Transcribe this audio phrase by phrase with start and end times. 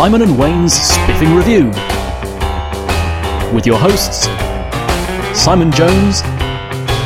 [0.00, 1.70] Simon and Wayne's Spiffing Review.
[3.52, 4.26] With your hosts,
[5.36, 6.22] Simon Jones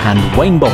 [0.05, 0.73] and Wayne Bolt.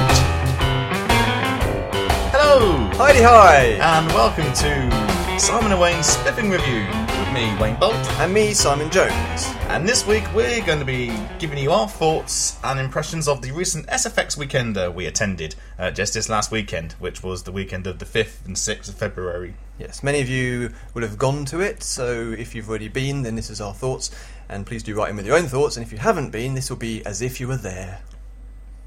[2.32, 3.78] Hello, Hi-de-Hi!
[3.80, 7.07] and welcome to Simon and Wayne's Spiffing Review with
[7.38, 7.94] me, Wayne Bolt.
[8.18, 9.46] And me, Simon Jones.
[9.68, 13.52] And this week we're going to be giving you our thoughts and impressions of the
[13.52, 18.00] recent SFX weekender we attended uh, just this last weekend, which was the weekend of
[18.00, 19.54] the 5th and 6th of February.
[19.78, 23.36] Yes, many of you will have gone to it, so if you've already been, then
[23.36, 24.10] this is our thoughts.
[24.48, 26.70] And please do write in with your own thoughts, and if you haven't been, this
[26.70, 28.00] will be as if you were there.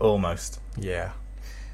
[0.01, 0.59] Almost.
[0.77, 1.11] Yeah.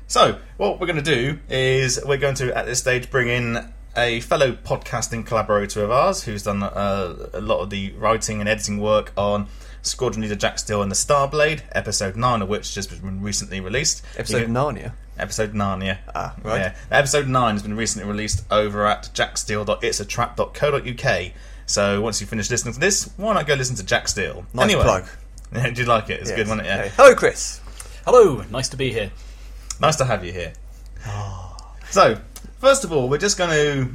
[0.06, 3.74] So, what we're going to do is we're going to, at this stage, bring in
[3.98, 8.48] a fellow podcasting collaborator of ours who's done uh, a lot of the writing and
[8.48, 9.48] editing work on
[9.82, 14.04] Squadron Leader Jack Steele and the Starblade, episode 9 of which just been recently released.
[14.18, 14.92] Episode You can- Narnia.
[15.18, 15.98] Episode 9, yeah.
[16.14, 16.60] Ah, right.
[16.60, 16.76] Yeah.
[16.92, 21.32] Episode 9 has been recently released over at jacksteel.itsatrap.co.uk.
[21.66, 24.46] So once you finish listening to this, why not go listen to Jack Steele?
[24.54, 25.06] Nice anyway, plug.
[25.54, 26.22] Did you like it?
[26.22, 26.50] It's good, Yes.
[26.50, 26.70] wasn't it?
[26.70, 26.80] Yeah.
[26.82, 26.92] Okay.
[26.98, 27.62] Hello, Chris.
[28.06, 29.10] Hello, nice to be here.
[29.82, 30.54] Nice to have you here.
[31.90, 32.20] So,
[32.60, 33.90] first of all, we're just going to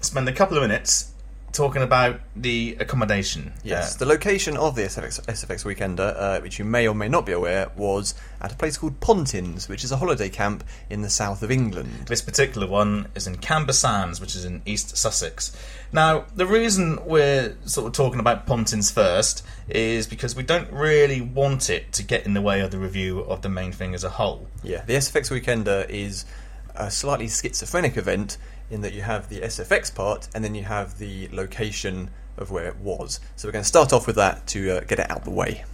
[0.00, 1.10] spend a couple of minutes
[1.52, 3.52] talking about the accommodation.
[3.62, 7.08] Yes, Uh, the location of the SFX, SFX Weekender, uh, which you may or may
[7.08, 11.02] not be aware, was at a place called Pontins, which is a holiday camp in
[11.02, 12.06] the south of England.
[12.08, 15.56] This particular one is in Camber Sands, which is in East Sussex.
[15.92, 21.20] Now, the reason we're sort of talking about Pontins first is because we don't really
[21.20, 24.02] want it to get in the way of the review of the main thing as
[24.02, 24.48] a whole.
[24.64, 26.24] Yeah, the SFX Weekender is
[26.74, 28.36] a slightly schizophrenic event
[28.70, 32.66] in that you have the SFX part and then you have the location of where
[32.66, 33.20] it was.
[33.36, 35.64] So we're going to start off with that to uh, get it out the way.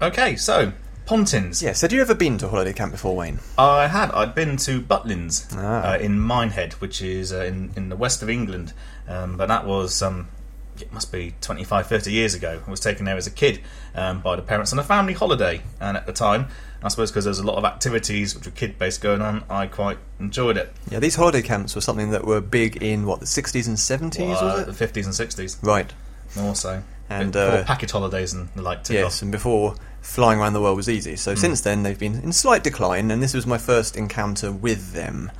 [0.00, 0.72] Okay, so
[1.06, 1.62] Pontins.
[1.62, 3.40] Yes, had you ever been to holiday camp before, Wayne?
[3.58, 4.10] I had.
[4.12, 5.92] I'd been to Butlins Ah.
[5.92, 8.72] uh, in Minehead, which is uh, in, in the west of England.
[9.06, 10.28] Um, but that was um,
[10.80, 12.62] it must be 25, 30 years ago.
[12.66, 13.60] I was taken there as a kid
[13.94, 15.62] um, by the parents on a family holiday.
[15.80, 16.48] And at the time,
[16.84, 19.42] I suppose because there was a lot of activities which were kid based going on,
[19.48, 20.70] I quite enjoyed it.
[20.90, 24.20] Yeah, these holiday camps were something that were big in, what, the 60s and 70s,
[24.36, 24.92] Uh, was the it?
[24.92, 25.92] 50s and 60s, Right.
[26.36, 26.82] more so.
[27.08, 29.22] And, Before uh, package holidays and the like Yes, off.
[29.22, 31.16] and before flying around the world was easy.
[31.16, 34.92] So since then, they've been in slight decline, and this was my first encounter with
[34.92, 35.30] them.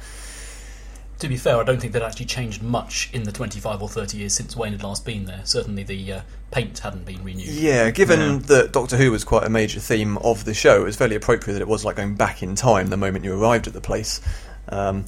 [1.21, 4.19] To be fair, I don't think they'd actually changed much in the 25 or 30
[4.19, 5.41] years since Wayne had last been there.
[5.45, 6.21] Certainly the uh,
[6.51, 7.47] paint hadn't been renewed.
[7.47, 8.39] Yeah, given Yeah.
[8.47, 11.55] that Doctor Who was quite a major theme of the show, it was fairly appropriate
[11.55, 14.21] that it was like going back in time the moment you arrived at the place.
[14.69, 15.05] Um,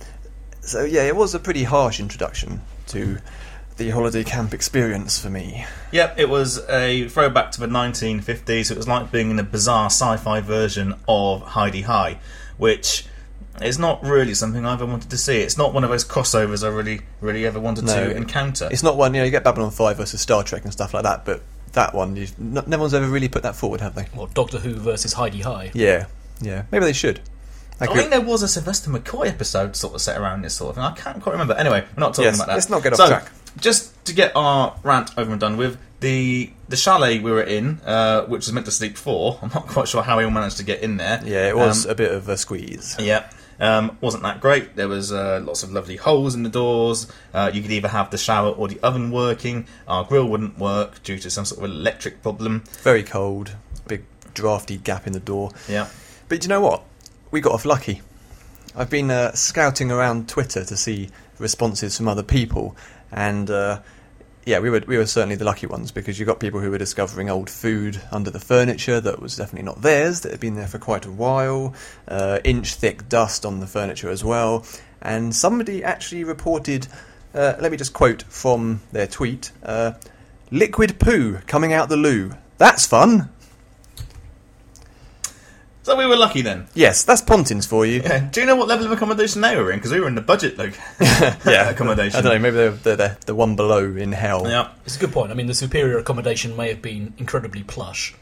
[0.60, 3.18] so yeah, it was a pretty harsh introduction to
[3.76, 5.66] the holiday camp experience for me.
[5.92, 8.70] Yep, it was a throwback to the 1950s.
[8.70, 12.18] It was like being in a bizarre sci-fi version of Hi-de-Hi,
[12.56, 13.04] which
[13.62, 15.38] is not really something I ever wanted to see.
[15.40, 18.68] It's not one of those crossovers I really, really ever wanted No, to encounter.
[18.70, 21.02] It's not one you know you get Babylon Five versus Star Trek and stuff like
[21.04, 24.06] that, but that one, you've, no, no one's ever really put that forward, have they?
[24.14, 25.72] Well, Doctor Who versus Hi-de-Hi.
[25.74, 26.06] Yeah,
[26.40, 27.20] yeah, maybe they should.
[27.80, 30.70] I I think there was a Sylvester McCoy episode sort of set around this sort
[30.70, 30.84] of thing.
[30.84, 31.52] I can't quite remember.
[31.54, 32.54] Anyway, we're not talking Yes, about that.
[32.54, 33.30] let's not get off so, track.
[33.60, 37.80] Just to get our rant over and done with, the the chalet we were in,
[37.84, 39.38] uh, which was meant to sleep four.
[39.42, 41.20] I'm not quite sure how we all managed to get in there.
[41.24, 42.96] yeah, it was Um, a bit of a squeeze.
[42.98, 43.28] Yeah.
[43.58, 44.76] Um, wasn't that great?
[44.76, 47.06] There was uh, lots of lovely holes in the doors.
[47.32, 49.66] Uh, you could either have the shower or the oven working.
[49.88, 52.64] Our grill wouldn't work due to some sort of electric problem.
[52.82, 53.56] Very cold,
[53.86, 55.50] big drafty gap in the door.
[55.68, 55.88] Yeah.
[56.28, 56.84] But you know what?
[57.30, 58.02] We got off lucky.
[58.74, 61.08] I've been uh, scouting around Twitter to see
[61.38, 62.76] responses from other people,
[63.10, 63.80] and uh,
[64.46, 66.78] yeah, we were we were certainly the lucky ones because you got people who were
[66.78, 70.68] discovering old food under the furniture that was definitely not theirs, that had been there
[70.68, 71.74] for quite a while,
[72.06, 74.64] uh, inch thick dust on the furniture as well,
[75.02, 76.86] and somebody actually reported.
[77.34, 79.94] Uh, let me just quote from their tweet: uh,
[80.52, 82.36] "Liquid poo coming out the loo.
[82.56, 83.30] That's fun."
[85.86, 86.66] So we were lucky then.
[86.74, 88.00] Yes, that's Pontins for you.
[88.02, 88.28] Yeah.
[88.32, 89.78] Do you know what level of accommodation they were in?
[89.78, 90.74] Because we were in the budget loc-
[91.46, 92.18] accommodation.
[92.18, 92.38] I don't know.
[92.40, 94.48] Maybe they're, they're, they're the one below in hell.
[94.50, 94.72] Yeah.
[94.84, 95.30] It's a good point.
[95.30, 98.16] I mean, the superior accommodation may have been incredibly plush.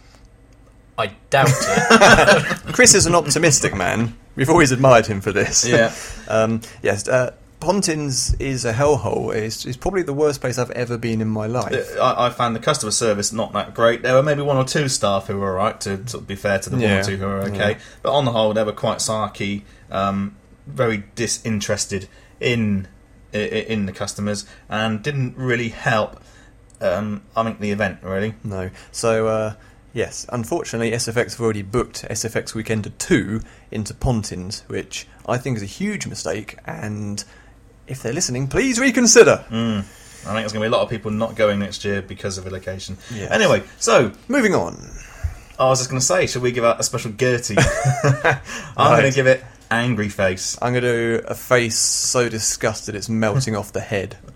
[0.98, 2.56] I doubt it.
[2.74, 4.14] Chris is an optimistic man.
[4.36, 5.66] We've always admired him for this.
[5.66, 5.94] Yeah.
[6.28, 7.08] Um, yes.
[7.08, 9.34] Uh, Pontins is a hellhole.
[9.34, 11.98] It's, it's probably the worst place I've ever been in my life.
[11.98, 14.02] I, I found the customer service not that great.
[14.02, 16.70] There were maybe one or two staff who were alright, to of be fair to
[16.70, 17.70] the one or two who were okay.
[17.72, 17.78] Yeah.
[18.02, 20.36] But on the whole, they were quite sarky, um,
[20.66, 22.08] very disinterested
[22.40, 22.88] in
[23.32, 26.22] in the customers, and didn't really help.
[26.80, 28.34] Um, I think the event really.
[28.44, 28.70] No.
[28.92, 29.54] So, uh,
[29.92, 33.40] yes, unfortunately, SFX have already booked SFX Weekender 2
[33.70, 37.24] into Pontins, which I think is a huge mistake, and
[37.86, 39.44] if they're listening, please reconsider.
[39.50, 39.86] I think
[40.24, 42.50] there's going to be a lot of people not going next year because of the
[42.50, 42.96] location.
[43.12, 43.30] Yes.
[43.30, 44.76] Anyway, so Moving on.
[45.58, 47.56] I was just going to say, should we give out a special Gertie?
[48.04, 48.22] I'm
[48.76, 49.00] Right.
[49.00, 50.56] going to give it angry face.
[50.62, 54.16] I'm going to do a face so disgusted it's melting off the head.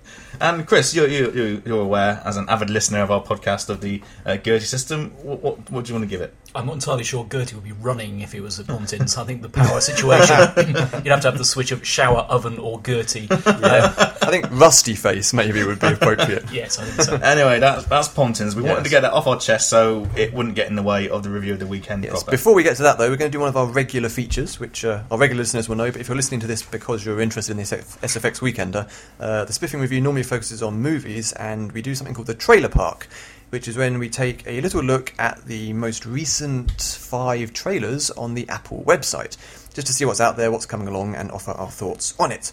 [0.41, 3.81] And Chris, you're, you you you're aware, as an avid listener of our podcast, of
[3.81, 5.11] the uh, Gertie system.
[5.25, 6.33] What, what, what do you want to give it?
[6.55, 9.17] I'm not entirely sure Gertie would be running if he was at Pontins.
[9.19, 10.37] I think the power situation,
[11.05, 13.29] you'd have to have the switch of shower, oven, or Gertie.
[13.31, 16.45] Um, I think rusty face maybe would be appropriate.
[16.53, 17.15] yes, I think so.
[17.17, 18.55] Anyway, that's that's Pontins.
[18.57, 21.09] We wanted to get that off our chest so it wouldn't get in the way
[21.09, 22.13] of the review of the weekend Yes.
[22.23, 22.31] proper.
[22.31, 24.59] Before we get to that, though, we're going to do one of our regular features,
[24.59, 25.91] which uh, our regular listeners will know.
[25.93, 28.89] But if you're listening to this because you're interested in the SFX Weekender,
[29.21, 32.69] uh, the Spiffing Review normally focuses on movies, and we do something called the Trailer
[32.69, 33.07] Park,
[33.51, 38.35] which is when we take a little look at the most recent five trailers on
[38.35, 39.37] the Apple website,
[39.75, 42.53] just to see what's out there, what's coming along, and offer our thoughts on it.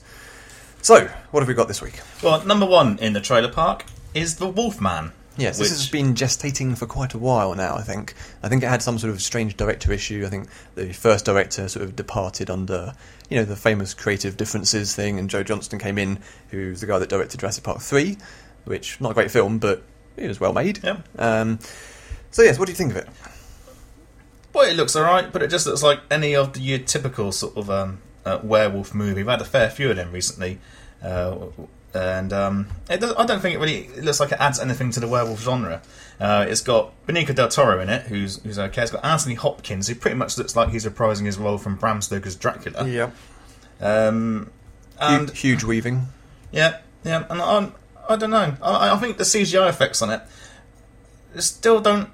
[0.82, 2.00] So, what have we got this week?
[2.22, 5.12] Well, number one in the trailer park is the Wolfman.
[5.38, 7.76] Yes, which, this has been gestating for quite a while now.
[7.76, 8.14] I think.
[8.42, 10.24] I think it had some sort of strange director issue.
[10.26, 12.94] I think the first director sort of departed under,
[13.30, 16.20] you know, the famous creative differences thing, and Joe Johnston came in,
[16.52, 18.18] who's the guy that directed Jurassic Park three,
[18.64, 19.84] which not a great film, but
[20.18, 20.84] it was well made.
[20.84, 20.98] Yeah.
[21.18, 21.60] Um,
[22.32, 23.08] so yes, what do you think of it?
[24.54, 27.58] Well, it looks alright, but it just looks like any of the your typical sort
[27.58, 29.16] of um, uh, werewolf movie.
[29.16, 30.60] We've had a fair few of them recently,
[31.04, 31.36] uh,
[31.94, 34.92] and um, it does, I don't think it really it looks like it adds anything
[34.92, 35.82] to the werewolf genre.
[36.20, 38.84] Uh, it's got Benicio del Toro in it, who's who's okay.
[38.84, 42.02] It's got Anthony Hopkins, who pretty much looks like he's reprising his role from Bram
[42.02, 42.88] Stoker's Dracula.
[42.88, 43.12] Yeah.
[43.82, 44.52] Um,
[45.00, 46.08] and huge, Hugo Weaving.
[46.54, 47.72] yeah, yeah, and I,
[48.10, 48.56] I don't know.
[48.62, 50.22] I, I think the CGI effects on it
[51.40, 52.10] still don't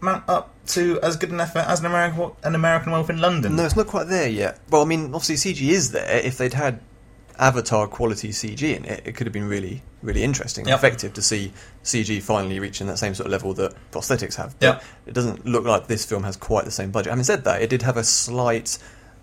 [0.00, 3.56] mount up to as good an effort as an American an American Wolf in London.
[3.56, 4.58] No, it's not quite there yet.
[4.70, 6.20] Well, I mean, obviously CG is there.
[6.20, 6.80] If they'd had
[7.38, 10.78] Avatar quality CG in it, it could have been really, really interesting, and Yep.
[10.78, 14.54] effective to see CG finally reaching that same sort of level that prosthetics have.
[14.60, 14.84] Yep.
[15.06, 17.10] It doesn't look like this film has quite the same budget.
[17.10, 18.78] Having said that, it did have a slight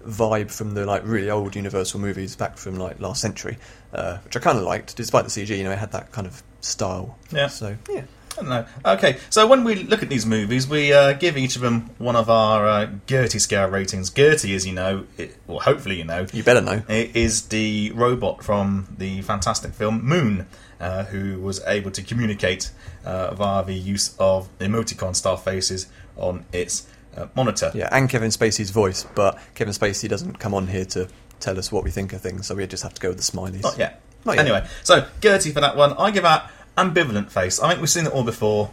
[0.06, 3.58] vibe from the like really old Universal movies back from like last century,
[3.94, 5.58] uh, which I kind of liked, despite the CG.
[5.58, 7.18] You know, it had that kind of style.
[7.32, 7.48] Yeah.
[7.48, 8.04] So yeah.
[8.32, 8.66] I don't know.
[8.86, 12.16] Okay, so when we look at these movies, we uh, give each of them one
[12.16, 14.10] of our uh, Gertie scale ratings.
[14.10, 16.82] Gertie, as you know, it, well, hopefully you know, You better know.
[16.88, 20.48] it is the robot from the fantastic film Moon,
[20.80, 22.72] uh, who was able to communicate
[23.04, 26.88] uh, via the use of emoticon style faces on its
[27.18, 27.72] uh, monitor.
[27.74, 31.08] Yeah, and Kevin Spacey's voice, but Kevin Spacey doesn't come on here to
[31.40, 33.24] tell us what we think of things, so we just have to go with the
[33.24, 33.64] smileys.
[33.64, 34.02] Not yet.
[34.26, 34.46] Not yet.
[34.46, 36.44] Anyway, so Gertie for that one, I give out
[36.78, 37.60] ambivalent face.
[37.60, 38.72] I think we've seen it all before,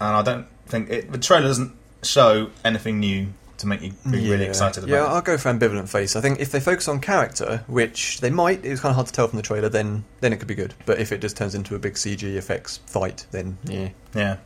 [0.00, 4.30] and I don't think it, the trailer doesn't show anything new to make you be
[4.30, 5.04] really excited about Yeah.
[5.04, 6.16] I'll go for ambivalent face.
[6.16, 9.06] I think if they focus on character, which they might, it was kind of hard
[9.08, 10.74] to tell from the trailer, then then it could be good.
[10.86, 13.90] But if it just turns into a big CG effects fight, then yeah.
[14.14, 14.36] Yeah.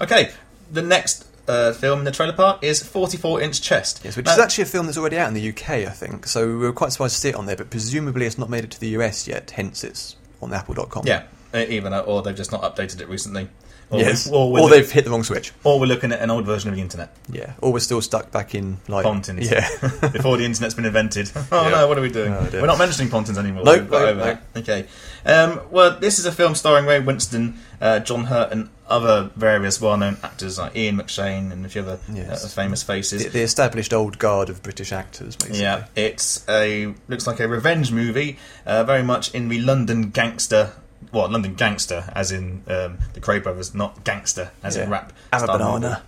[0.00, 0.30] Okay,
[0.70, 4.00] the next uh, film in the trailer park is 44 inch chest.
[4.04, 6.26] Yes, which Now- is actually a film that's already out in the UK, I think.
[6.26, 8.64] So we were quite surprised to see it on there, but presumably it's not made
[8.64, 9.50] it to the US yet.
[9.52, 11.06] Hence, it's on the Apple.com.
[11.06, 13.48] yeah, uh, even uh, or they've just not updated it recently.
[13.88, 14.26] Or, Yes.
[14.28, 15.52] or, Or they've hit the wrong switch.
[15.62, 17.52] or we're looking at an old version of the internet Yeah.
[17.60, 19.48] Or we're still stuck back in like Pontins.
[19.48, 19.68] Yeah.
[20.12, 21.30] before the internet's been invented.
[21.52, 21.68] Oh Yeah.
[21.70, 22.32] no, what are we doing?
[22.50, 22.62] Dear.
[22.62, 23.62] We're not mentioning Pontins anymore.
[23.64, 24.38] No, We've no, no.
[24.56, 24.86] Okay.
[25.24, 29.80] Um, well, this is a film starring Ray Winstone, uh, John Hurt, and other various
[29.80, 32.44] well-known actors like Ian McShane and a few other Yes.
[32.44, 33.24] uh, famous faces.
[33.24, 35.60] the, the established old guard of British actors, basically.
[35.62, 40.72] Yeah, it's a looks like a revenge movie, uh, very much in the London gangster.
[41.16, 44.92] Well, London gangster, as in um, the Kray brothers, not gangster, as in Yeah.
[44.92, 45.12] rap.
[45.32, 46.02] Have a banana.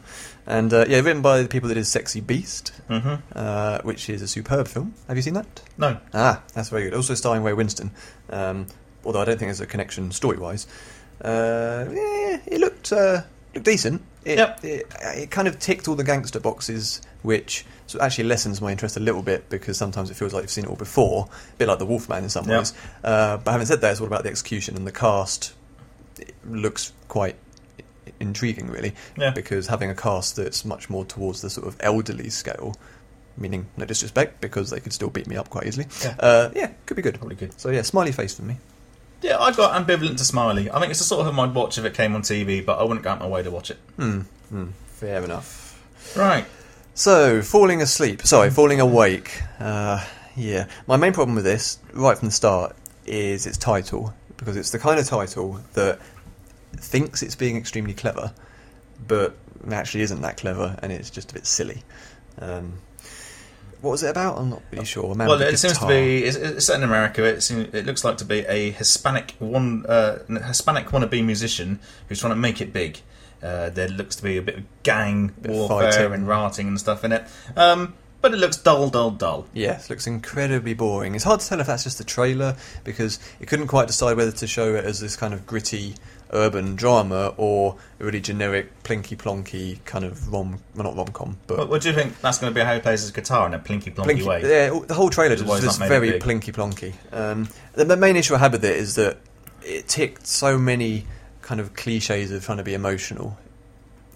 [0.47, 4.21] And uh, yeah, written by the people that did Sexy Beast, hmm uh, which is
[4.23, 4.95] a superb film.
[5.09, 5.61] Have you seen that?
[5.79, 6.95] No, Ah, that's very good.
[6.95, 7.91] Also starring Ray Winstone,
[8.31, 8.67] um,
[9.05, 10.67] although I don't think there's a connection story-wise.
[11.23, 13.23] Uh, yeah, it looked uh,
[13.55, 14.03] looked decent.
[14.25, 14.65] It, Yep.
[14.65, 14.87] it,
[15.17, 18.97] it kind of ticked all the gangster boxes, which so it actually lessens my interest
[18.97, 21.67] a little bit because sometimes it feels like you've seen it all before, a bit
[21.67, 22.73] like the Wolfman in some ways.
[23.03, 25.55] Uh, but having said that, it's all about the execution and the cast.
[26.21, 27.35] It looks quite
[28.21, 29.31] intriguing, really, Yeah.
[29.31, 32.77] because having a cast that's much more towards the sort of elderly scale.
[33.37, 35.87] Meaning, no disrespect, because they could still beat me up quite easily.
[36.03, 36.15] Yeah.
[36.19, 37.15] Uh, yeah, could be good.
[37.19, 37.59] probably good.
[37.61, 38.57] So yeah, smiley face for me.
[39.23, 40.71] Yeah, I got ambivalent to Smiley.
[40.71, 42.79] I think it's the sort of film I'd watch if it came on TV, but
[42.79, 43.79] I wouldn't go out my way to watch it.
[43.97, 44.21] Hmm.
[44.49, 45.81] hmm, Fair enough.
[46.17, 46.45] Right.
[46.99, 48.23] So, falling asleep.
[48.27, 49.41] Sorry, falling awake.
[49.61, 50.67] Uh, yeah.
[50.89, 52.75] My main problem with this, right from the start,
[53.07, 54.13] is its title.
[54.37, 56.01] Because it's the kind of title that
[56.73, 58.33] thinks it's being extremely clever,
[59.07, 59.37] but
[59.71, 61.85] actually isn't that clever, and it's just a bit silly.
[62.41, 62.73] Um,
[63.81, 64.39] what was it about?
[64.39, 65.15] I'm not really sure.
[65.15, 66.25] Well, it seems to be.
[66.25, 67.23] It's, it's set in America.
[67.23, 71.79] It, seems, it looks like to be a Hispanic one, uh, Hispanic wannabe musician
[72.09, 72.99] who's trying to make it big.
[73.43, 76.13] Uh, there looks to be a bit of gang Bit warfare fighting.
[76.13, 77.25] and rioting and stuff in it.
[77.57, 79.47] Um, but it looks dull, dull, dull.
[79.53, 81.15] Yes, looks incredibly boring.
[81.15, 84.33] It's hard to tell if that's just a trailer because it couldn't quite decide whether
[84.33, 85.95] to show it as this kind of gritty
[86.33, 91.39] urban drama or a really generic plinky plonky kind of rom, well not rom com,
[91.47, 93.47] but What, what do you think that's going to be how he plays his guitar
[93.47, 94.43] in a plinky plonky way?
[94.43, 96.93] yeah, the whole trailer is was, he's was not made it very plinky plonky.
[97.13, 99.19] Um, the, the main issue I had with it is that
[99.63, 101.07] it ticked so many
[101.49, 103.39] kind of cliches of trying to be emotional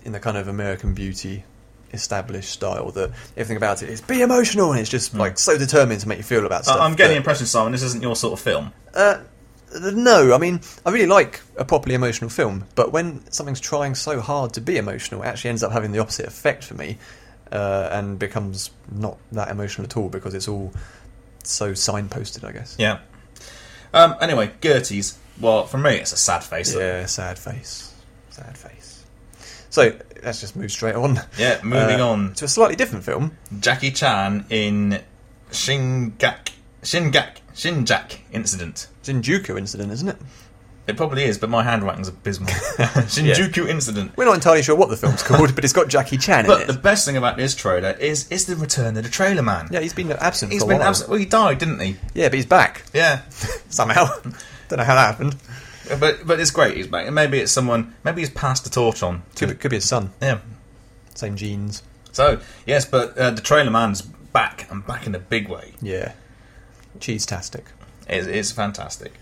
[0.05, 1.45] in the kind of American Beauty
[1.91, 5.99] established style that everything about it is be emotional and it's just like so determined
[5.99, 6.79] to make you feel about stuff.
[6.79, 8.71] I'm getting the impression, Simon, this isn't your sort of film.
[8.95, 9.23] uh,
[9.95, 14.21] no, I mean, I really like a properly emotional film, but when something's trying so
[14.21, 16.99] hard to be emotional, it actually ends up having the opposite effect for me
[17.51, 20.71] uh, and becomes not that emotional at all because it's all
[21.45, 22.77] so signposted, I guess.
[22.79, 22.99] Yeah.
[23.95, 25.19] Um, anyway, Gertie's.
[25.43, 26.75] Well, for me, it's a sad face.
[26.75, 27.93] Yeah, sad face.
[28.31, 29.05] Sad face.
[29.71, 31.21] So, let's just move straight on.
[31.39, 32.35] Yeah, moving Uh, on.
[32.35, 33.37] To a slightly different film.
[33.61, 35.01] Jackie Chan in
[35.51, 36.51] Shingak,
[36.83, 38.89] Shingak, Shinjak incident.
[39.03, 40.17] Shinjuku incident, isn't it?
[40.87, 42.49] It probably is, but my handwriting's abysmal.
[43.09, 44.17] Shinjuku incident.
[44.17, 46.67] We're not entirely sure what the film's called, but it's got Jackie Chan in But
[46.67, 49.69] the best thing about this trailer is is the return of the trailer man.
[49.71, 51.09] yeah, he's been absent He's for a been absent.
[51.11, 51.97] Well, he died, didn't he?
[52.15, 53.23] Yeah, but he's back Yeah.
[53.69, 54.09] somehow.
[54.73, 55.37] Don't know how that happened.
[56.01, 56.79] But but it's great.
[56.79, 57.05] He's back.
[57.05, 57.95] And maybe it's someone.
[58.05, 59.23] Maybe he's passed the torch on.
[59.37, 60.15] Could be, could be his son.
[60.23, 60.39] Yeah.
[61.15, 61.83] Same genes.
[62.11, 65.75] So yes, but uh, the trailer man's back and back in a big way.
[65.83, 66.15] Yeah.
[67.01, 67.67] Cheese-tastic.
[68.09, 69.13] It's, it's fantastic.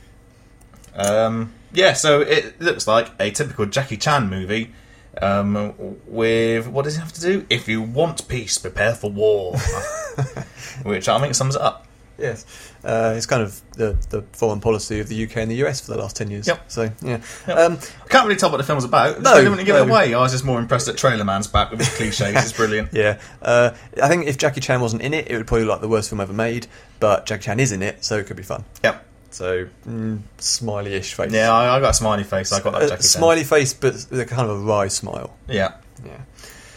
[0.95, 4.73] Um, yeah, so it looks like a typical Jackie Chan movie.
[5.21, 5.75] Um,
[6.07, 7.45] with what does he have to do?
[7.51, 9.57] If you want peace, prepare for war.
[10.85, 11.89] Which I think sums it up.
[12.21, 12.45] Yes.
[12.85, 15.93] Uh, it's kind of the, the foreign policy of the UK and the US for
[15.93, 16.47] the last 10 years.
[16.47, 16.71] Yep.
[16.71, 17.21] So, yeah.
[17.49, 17.57] Yep.
[17.57, 19.21] Um, I can't really tell what the film's about.
[19.21, 20.15] No, No, didn't really give it away.
[20.15, 22.21] I was just more impressed that Trailer Man's back with his cliches.
[22.37, 22.91] it's brilliant.
[22.93, 23.21] yeah.
[23.43, 23.71] Uh,
[24.03, 26.11] I think if Jackie Chan wasn't in it, it would probably look like the worst
[26.11, 26.67] film ever made.
[27.01, 28.65] But Jackie Chan is in it, so it could be fun.
[28.85, 29.07] Yep.
[29.33, 31.33] So, mm, smiley-ish face.
[31.33, 32.53] Yeah, I, I got a smiley face.
[32.53, 33.09] I got that a Jackie Chan.
[33.09, 35.37] smiley face, but with a kind of a wry smile.
[35.49, 35.75] Yeah.
[36.05, 36.21] Yeah.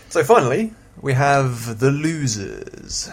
[0.10, 3.10] So finally, we have The Losers.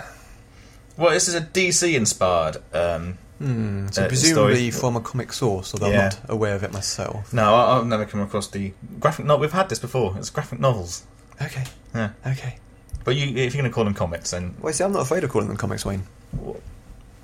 [1.01, 2.59] Well, this is a DC inspired.
[2.73, 3.89] Um, Hmm.
[3.91, 5.97] So Uh, presumably story- from a comic source, although Yeah.
[5.99, 7.33] I'm not aware of it myself.
[7.33, 9.41] no, I, I've never come across the graphic novel.
[9.41, 10.15] We've had this before.
[10.19, 11.05] It's graphic novels.
[11.41, 11.65] Okay.
[11.95, 12.11] Yeah.
[12.27, 12.59] Okay.
[13.03, 15.25] But you, if you're going to call them comics, then Well, see, I'm not afraid
[15.25, 16.03] of calling them comics, Wayne.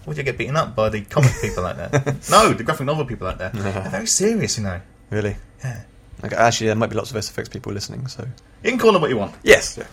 [0.07, 2.17] would you get beaten up by the comic people out there?
[2.31, 3.51] No, the graphic novel people out there.
[3.55, 4.81] They're very serious, you know.
[5.11, 5.37] Really?
[5.63, 5.83] Yeah.
[6.25, 8.27] Okay, actually, there might be lots of SFX people listening, so.
[8.63, 9.35] You can call them what you want.
[9.43, 9.77] Yes.
[9.77, 9.85] Yeah.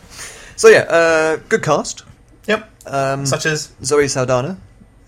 [0.56, 2.04] So, yeah, uh, good cast.
[2.48, 2.70] Yep.
[2.86, 4.58] Um, Such as Zoe Saldana,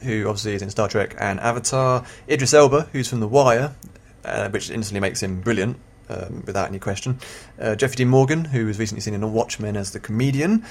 [0.02, 2.06] who obviously is in Star Trek and Avatar.
[2.30, 3.76] Idris Elba, who's from The Wire,
[4.24, 5.78] uh, which instantly makes him brilliant,
[6.10, 7.20] um, without any question.
[7.60, 10.66] Uh, Jeffrey Dean Morgan, who was recently seen in Watchmen as the comedian.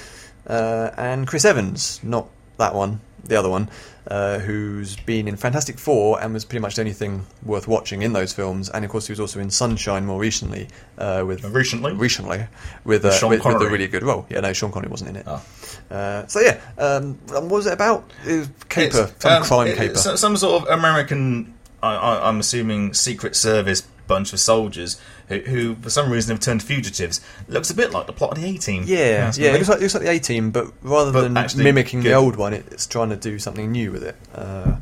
[0.47, 3.69] Uh, and Chris Evans, not that one, the other one,
[4.07, 8.03] uh, who's been in Fantastic Four and was pretty much the only thing worth watching
[8.03, 8.69] in those films.
[8.69, 10.67] And of course, he was also in Sunshine more recently
[10.99, 11.93] uh, with recently.
[11.93, 12.45] recently
[12.83, 14.27] with, uh, With Sean with, with a really good role.
[14.29, 15.23] Yeah, no, Sean Connery wasn't in it.
[15.27, 15.43] Oh.
[15.89, 18.09] Uh, so yeah, um, what was it about?
[18.27, 19.95] It was caper, It's, some um, crime it- caper.
[19.95, 25.75] Some sort of American, I, I, I'm assuming, Secret Service bunch of soldiers who, who,
[25.75, 27.21] for some reason, have turned fugitives.
[27.47, 28.83] Looks a bit like the plot of the A Team.
[28.85, 31.63] yeah, yeah, it looks like, it looks like the A Team, but rather But than
[31.63, 34.15] mimicking the old one, it's trying to do something new with it.
[34.33, 34.77] Uh,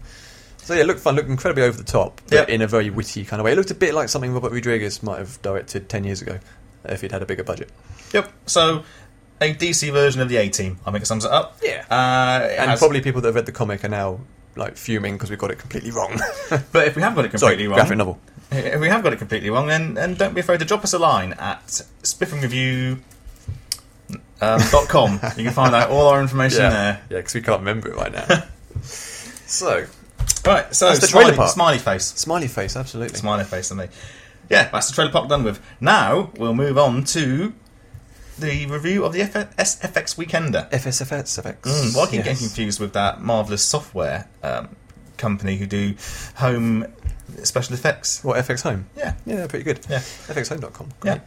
[0.57, 2.49] so yeah, it looked fun, looked incredibly over the top, but Yep.
[2.49, 3.51] in a very witty kind of way.
[3.51, 6.39] It looked a bit like something Robert Rodriguez might have directed ten years ago
[6.85, 7.69] if he'd had a bigger budget.
[8.13, 8.31] Yep.
[8.45, 8.83] So,
[9.41, 10.79] a DC version of the A Team.
[10.85, 11.57] I think it sums it up.
[11.61, 11.83] Yeah.
[11.89, 14.19] Uh, it And has- probably people that have read the comic are now
[14.55, 16.17] like fuming because we got it completely wrong.
[16.71, 18.19] But if we have got it Sorry, completely wrong, graphic novel.
[18.53, 20.93] If we have got it completely wrong, then, then don't be afraid to drop us
[20.93, 21.65] a line at
[22.03, 22.99] spiffingreview.
[24.41, 25.13] Um, dot com.
[25.37, 27.01] You can find out all our information yeah, there.
[27.09, 28.25] yeah, because we can't remember it right now.
[28.83, 29.85] so,
[30.45, 31.51] Right, so That's the smiley, trailer park.
[31.51, 32.05] smiley face.
[32.05, 33.17] smiley face, absolutely.
[33.17, 33.87] Smiley face to me.
[34.49, 35.61] Yeah, that's the trailer park done with.
[35.79, 37.53] Now we'll move on to
[38.37, 40.69] the review of the F- SFX Weekender.
[40.71, 41.61] FSFX.
[41.61, 42.39] Mm, well, I keep getting Yes.
[42.39, 44.75] confused with that marvelous software um,
[45.17, 45.95] company who do
[46.35, 46.87] home
[47.43, 48.23] special effects.
[48.23, 48.85] What FX Home?
[48.97, 49.79] Yeah, Yeah, pretty good.
[49.89, 49.99] Yeah.
[49.99, 50.89] FXHome.com.
[51.03, 51.17] yeah.
[51.17, 51.21] Great.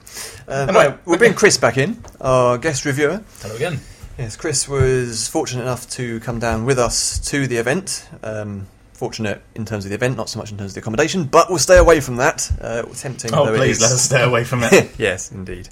[0.49, 3.23] Um, Anyway, right, we'll bring Chris back in, our guest reviewer.
[3.41, 3.81] Hello again.
[4.19, 8.09] Yes, Chris was fortunate enough to come down with us to the event.
[8.23, 11.25] Um, fortunate in terms of the event, not so much in terms of the accommodation,
[11.25, 12.51] but we'll stay away from that.
[12.61, 13.83] Uh, tempting Oh, though it please is.
[13.83, 14.91] let us stay away from it.
[14.99, 15.69] yes, indeed.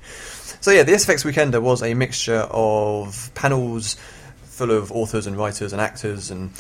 [0.61, 3.97] So yeah, the SFX Weekender was a mixture of panels
[4.43, 6.51] full of authors and writers and actors and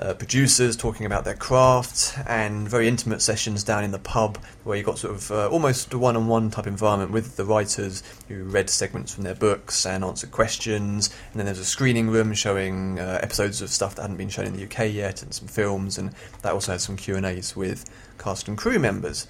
[0.00, 4.76] uh, producers talking about their craft, and very intimate sessions down in the pub where
[4.76, 8.70] you got sort of uh, almost a one-on-one type environment with the writers who read
[8.70, 11.10] segments from their books and answered questions.
[11.32, 14.46] And then there's a screening room showing uh, episodes of stuff that hadn't been shown
[14.46, 17.54] in the UK yet, and some films, and that also had some Q and A's
[17.54, 17.84] with
[18.18, 19.26] cast and crew members.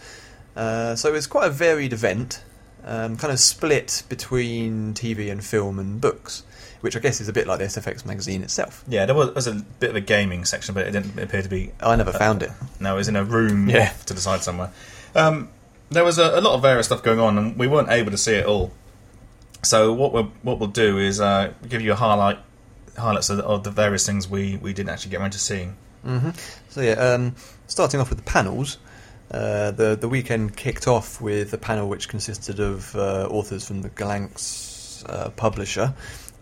[0.55, 2.43] Uh, so it's quite a varied event,
[2.85, 6.45] um, kind of split between TV and film and books,
[6.81, 8.83] which I guess is a bit like the SFX magazine itself.
[8.89, 11.49] Yeah, there was, was a bit of a gaming section, but it didn't appear to
[11.49, 11.73] be.
[11.81, 12.51] I never found it.
[12.79, 13.91] No, it was in a room Yeah.
[14.07, 14.73] to the side somewhere.
[15.15, 15.49] Um,
[15.91, 18.17] there was a, a lot of various stuff going on, and we weren't able to
[18.19, 18.73] see it all.
[19.63, 22.39] So what we'll what we'll do is uh, give you a highlight
[22.97, 25.77] highlights of the, of the various things we, we didn't actually get around to seeing.
[26.05, 26.31] hmm
[26.71, 27.35] So yeah, um,
[27.67, 28.79] starting off with the panels.
[29.31, 33.83] Uh, the the weekend kicked off with a panel which consisted of uh, authors from
[33.83, 35.95] the Gollancz uh, publisher.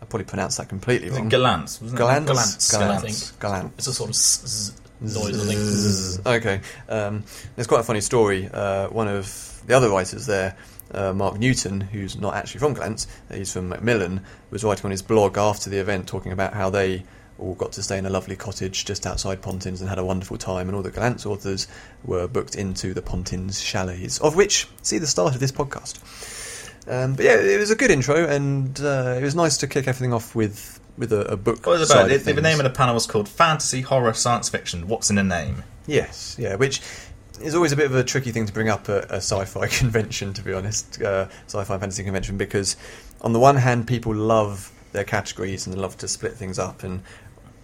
[0.09, 1.29] Probably pronounced that completely wrong.
[1.29, 1.81] Galance?
[1.83, 2.73] Wasn't Galance, it?
[2.73, 3.33] Galance, I Galance.
[3.39, 3.75] Galance.
[3.77, 4.15] It's a sort of
[5.01, 5.61] noise, I think.
[5.61, 6.27] Zzz.
[6.27, 6.61] Okay.
[6.89, 7.25] Um,
[7.55, 8.49] there's quite a funny story.
[8.53, 10.57] Uh, one of the other writers there,
[10.93, 15.03] uh, Mark Newton, who's not actually from Gollancz, he's from Macmillan, was writing on his
[15.03, 17.05] blog after the event talking about how they
[17.39, 20.39] all got to stay in a lovely cottage just outside Pontins and had a wonderful
[20.39, 21.69] time, and all the Gollancz authors
[22.05, 25.99] were booked into the Pontins chalets, of which see the start of this podcast.
[26.89, 29.87] Um, but yeah, it was a good intro, and uh, it was nice to kick
[29.87, 31.67] everything off with with a, a book.
[31.67, 32.09] What was about?
[32.09, 34.89] The, the name of the panel was called Fantasy, Horror, Science Fiction.
[34.89, 35.65] What's in a name?
[35.87, 36.81] Yes, yeah, which
[37.41, 40.33] is always a bit of a tricky thing to bring up at a sci-fi convention,
[40.35, 42.77] to be honest, uh, sci-fi fantasy convention, because
[43.21, 46.83] on the one hand, people love their categories and they love to split things up,
[46.83, 47.03] and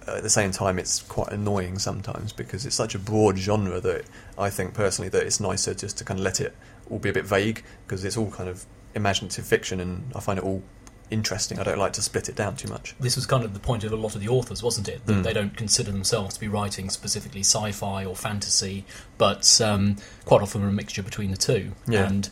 [0.06, 4.04] at the same time, it's quite annoying sometimes because it's such a broad genre that
[4.38, 6.54] I think personally that it's nicer just to kind of let it
[6.90, 10.38] all be a bit vague because it's all kind of imaginative fiction, and I find
[10.38, 10.62] it all
[11.10, 11.58] interesting.
[11.58, 12.94] I don't like to split it down too much.
[12.98, 15.04] This was kind of the point of a lot of the authors, wasn't it?
[15.06, 15.22] That Mm.
[15.22, 18.84] they don't consider themselves to be writing specifically sci-fi or fantasy,
[19.18, 21.72] but um, quite often a mixture between the two.
[21.86, 22.06] Yeah.
[22.06, 22.28] And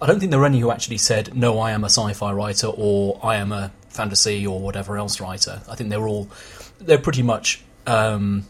[0.00, 2.66] I don't think there are any who actually said, "No, I am a sci-fi writer"
[2.66, 5.62] or "I am a fantasy" or whatever else writer.
[5.68, 6.28] I think they're all
[6.80, 8.46] they're pretty much um,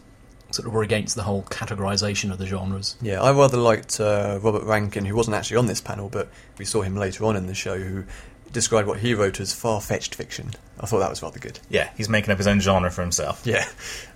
[0.53, 2.95] sort of were against the whole categorization of the genres.
[3.01, 6.65] Yeah, I rather liked uh, Robert Rankin, who wasn't actually on this panel, but we
[6.65, 8.03] saw him later on in the show, who
[8.51, 10.51] described what he wrote as far-fetched fiction.
[10.79, 11.59] I thought that was rather good.
[11.69, 13.41] Yeah, he's making up his own genre for himself.
[13.45, 13.65] Yeah.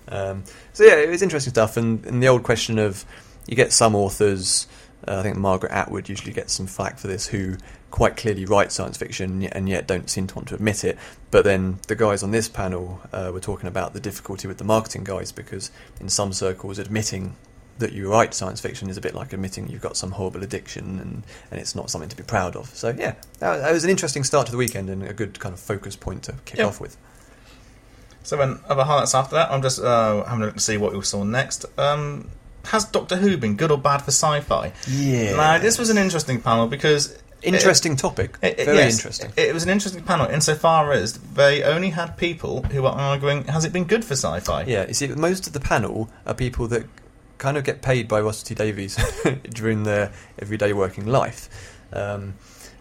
[0.08, 3.04] Um, so yeah, it was interesting stuff, and, and the old question of
[3.48, 4.68] you get some authors.
[5.08, 7.58] Uh, I think Margaret Atwood usually gets some flack for this, who
[7.92, 10.98] quite clearly write science fiction and yet don't seem to want to admit it.
[11.32, 14.64] But then the guys on this panel uh, were talking about the difficulty with the
[14.64, 17.36] marketing guys because in some circles, admitting
[17.80, 21.00] that you write science fiction is a bit like admitting you've got some horrible addiction
[21.00, 22.74] and, and it's not something to be proud of.
[22.76, 25.54] So yeah, that, that was an interesting start to the weekend and a good kind
[25.54, 26.98] of focus point to kick off with.
[28.24, 30.92] So then, other highlights after that, I'm just uh, having a look to see what
[30.92, 31.64] we saw next.
[31.80, 32.30] Um,
[32.68, 34.72] has Doctor Who been good or bad for sci-fi?
[34.88, 35.36] Yeah.
[35.36, 38.38] Now, this was an interesting panel because Interesting topic.
[38.42, 39.32] It, it- Very yes, interesting.
[39.38, 43.64] It, was an interesting panel insofar as they only had people who were arguing, has
[43.64, 44.64] it been good for sci-fi?
[44.64, 46.86] Yeah, you see, most of the panel are people that
[47.38, 48.98] kind of get paid by Russell T Davies
[49.50, 51.50] during their everyday working life,
[51.94, 52.34] um,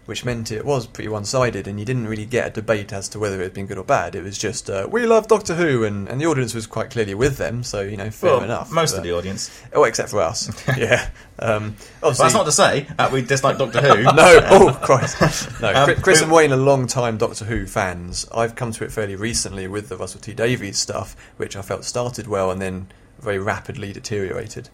[0.07, 3.19] which meant it was pretty one-sided, and you didn't really get a debate as to
[3.19, 4.15] whether it had been good or bad.
[4.15, 7.13] It was just, uh, we love Doctor Who, and, and the audience was quite clearly
[7.13, 8.71] with them, so, you know, fair Well, enough.
[8.71, 9.51] most but- of the audience.
[9.73, 10.49] Oh, except for us.
[10.77, 11.09] yeah.
[11.39, 14.01] Um, obviously, that's not to say that we dislike Doctor Who.
[14.15, 15.51] no, oh Christ!
[15.61, 18.27] No, Um, Chris, and Wayne are long-time Doctor Who fans.
[18.33, 21.83] I've come to it fairly recently with the Russell T Davies stuff, which I felt
[21.85, 22.87] started well and then
[23.19, 24.69] very rapidly deteriorated.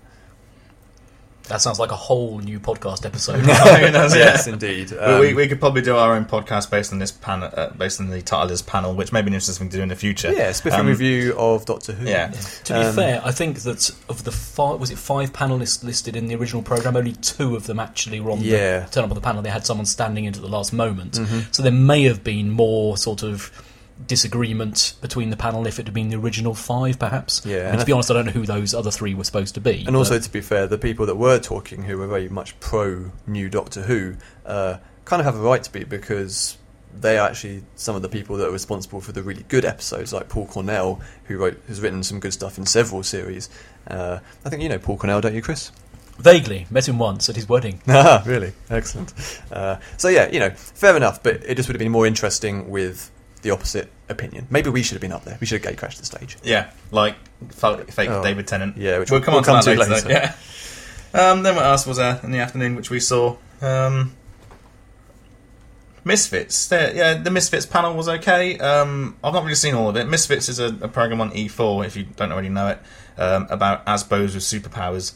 [1.49, 3.39] That sounds like a whole new podcast episode.
[3.41, 4.07] Who yeah.
[4.13, 4.91] yes, indeed.
[4.91, 7.69] We- Um, we, we could probably do our own podcast based on this panel, uh,
[7.71, 9.83] based on the title of this panel, which may be an interesting thing to do
[9.83, 10.31] in the future.
[10.31, 12.07] yeah, spiffing Um, review of Doctor Who.
[12.07, 12.29] Yeah.
[12.29, 16.15] To be Um, fair, I think that of the five, was it five panelists listed
[16.15, 16.95] in the original program?
[16.95, 18.79] Only two of them actually were on Yeah.
[18.79, 19.41] the turn up on the panel.
[19.41, 21.53] They had someone standing in at the last moment, Mhm.
[21.53, 23.51] so there may have been more sort of
[24.07, 27.45] disagreement between the panel if it had been the original five, perhaps.
[27.45, 29.55] Yeah, I mean, to be honest, I don't know who those other three were supposed
[29.55, 29.83] to be.
[29.85, 33.11] And also, to be fair, the people that were talking, who were very much pro
[33.27, 36.57] new Doctor Who, uh, kind of have a right to be because
[36.99, 40.13] they are actually some of the people that are responsible for the really good episodes,
[40.13, 43.49] like Paul Cornell, who wrote has written some good stuff in several series.
[43.87, 45.71] Uh, I think you know Paul Cornell, don't you, Chris?
[46.19, 47.81] vaguely met him once at his wedding.
[47.89, 48.53] Ah, really?
[48.69, 49.13] Excellent.
[49.51, 52.69] Uh, so yeah, you know, fair enough, but it just would have been more interesting
[52.69, 53.11] with
[53.43, 54.47] the opposite opinion.
[54.49, 55.37] Maybe we should have been up there.
[55.39, 56.37] We should have gate crashed the stage.
[56.43, 57.15] Yeah, like
[57.51, 58.23] fake, fake Oh.
[58.23, 58.75] David Tennant.
[58.77, 60.07] Yeah, which we'll we'll- come we'll on to come that to later.
[60.09, 60.33] later.
[61.13, 61.29] Yeah.
[61.31, 63.35] Um, then what else was there in the afternoon, which we saw?
[63.61, 64.13] Um,
[66.05, 66.67] Misfits.
[66.67, 68.57] They're- Yeah, the Misfits panel was okay.
[68.57, 70.07] Um, I've not really seen all of it.
[70.07, 72.79] Misfits is a, a program on E4, if you don't already know it,
[73.17, 75.13] um, about Asbos with superpowers,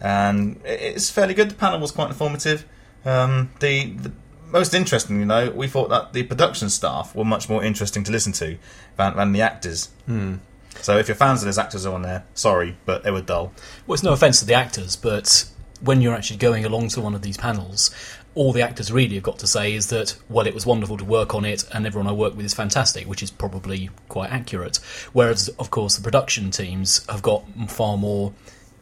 [0.00, 1.50] and it's fairly good.
[1.50, 2.64] The panel was quite informative.
[3.04, 4.12] Um, the, the
[4.54, 8.12] most interesting, you know, we thought that the production staff were much more interesting to
[8.12, 8.56] listen to
[8.96, 9.90] than, than the actors.
[10.06, 10.36] Hmm.
[10.80, 13.52] So if you're fans of those actors are on there, sorry, but they were dull.
[13.86, 17.14] Well, it's no offence to the actors, but when you're actually going along to one
[17.14, 17.94] of these panels,
[18.36, 21.04] all the actors really have got to say is that, well, it was wonderful to
[21.04, 24.76] work on it, and everyone I work with is fantastic, which is probably quite accurate.
[25.12, 28.32] Whereas, of course, the production teams have got far more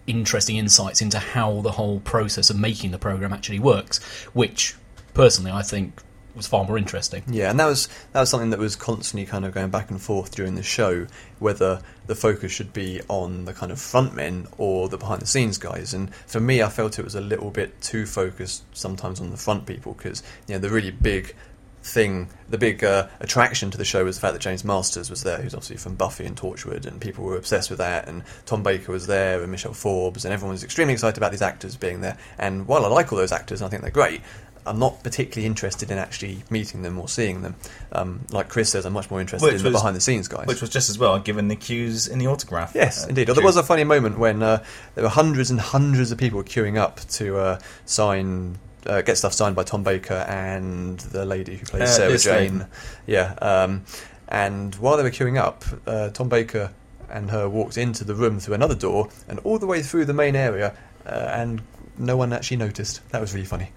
[0.07, 4.03] interesting insights into how the whole process of making the program actually works,
[4.35, 4.75] which,
[5.15, 6.03] personally, I think
[6.35, 7.23] was far more interesting.
[7.27, 10.01] Yeah, and that was that was something that was constantly kind of going back and
[10.01, 11.07] forth during the show,
[11.39, 15.27] whether the focus should be on the kind of front men or the behind the
[15.27, 15.95] scenes guys.
[15.95, 19.37] And for me, I felt it was a little bit too focused sometimes on the
[19.37, 21.35] front people because you know the really big
[21.83, 25.23] thing, the big uh, attraction to the show was the fact that James Marsters was
[25.23, 28.09] there, who's obviously from Buffy and Torchwood, and people were obsessed with that.
[28.09, 31.43] And Tom Baker was there, and Michelle Forbes, and everyone was extremely excited about these
[31.43, 32.17] actors being there.
[32.39, 34.21] And while I like all those actors, and I think they're great.
[34.67, 37.57] I'm not particularly interested in actually meeting them or seeing them.
[37.91, 40.47] Um, like Chris says, I'm much more interested Which in the behind the scenes guys.
[40.47, 42.73] Which was just as well given the queues in the autograph.
[42.75, 43.29] Yes, uh, indeed.
[43.29, 44.63] There was a funny moment when uh,
[44.95, 49.33] there were hundreds and hundreds of people queuing up to uh, sign, uh, get stuff
[49.33, 52.67] signed by Tom Baker and the lady who plays Uh, Sarah Jane.
[53.07, 53.85] Yeah, um,
[54.29, 56.73] and while they were queuing up, uh, Tom Baker
[57.11, 60.15] and her walked into the room through another door and all the way through the
[60.15, 61.61] main area, uh, and
[61.99, 63.07] no one actually noticed.
[63.11, 63.71] That was really funny,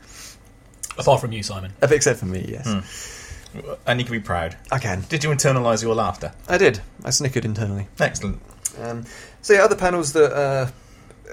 [0.97, 1.73] Apart from you, Simon.
[1.81, 2.45] Except for me.
[2.47, 3.59] Yes, Hmm.
[3.87, 4.57] And you can be proud.
[4.69, 5.05] I can.
[5.07, 6.33] Did you internalise your laughter?
[6.49, 6.81] I did.
[7.05, 7.87] I snickered internally.
[7.99, 8.41] Excellent.
[8.81, 9.05] Um,
[9.41, 10.69] so yeah, other panels that uh,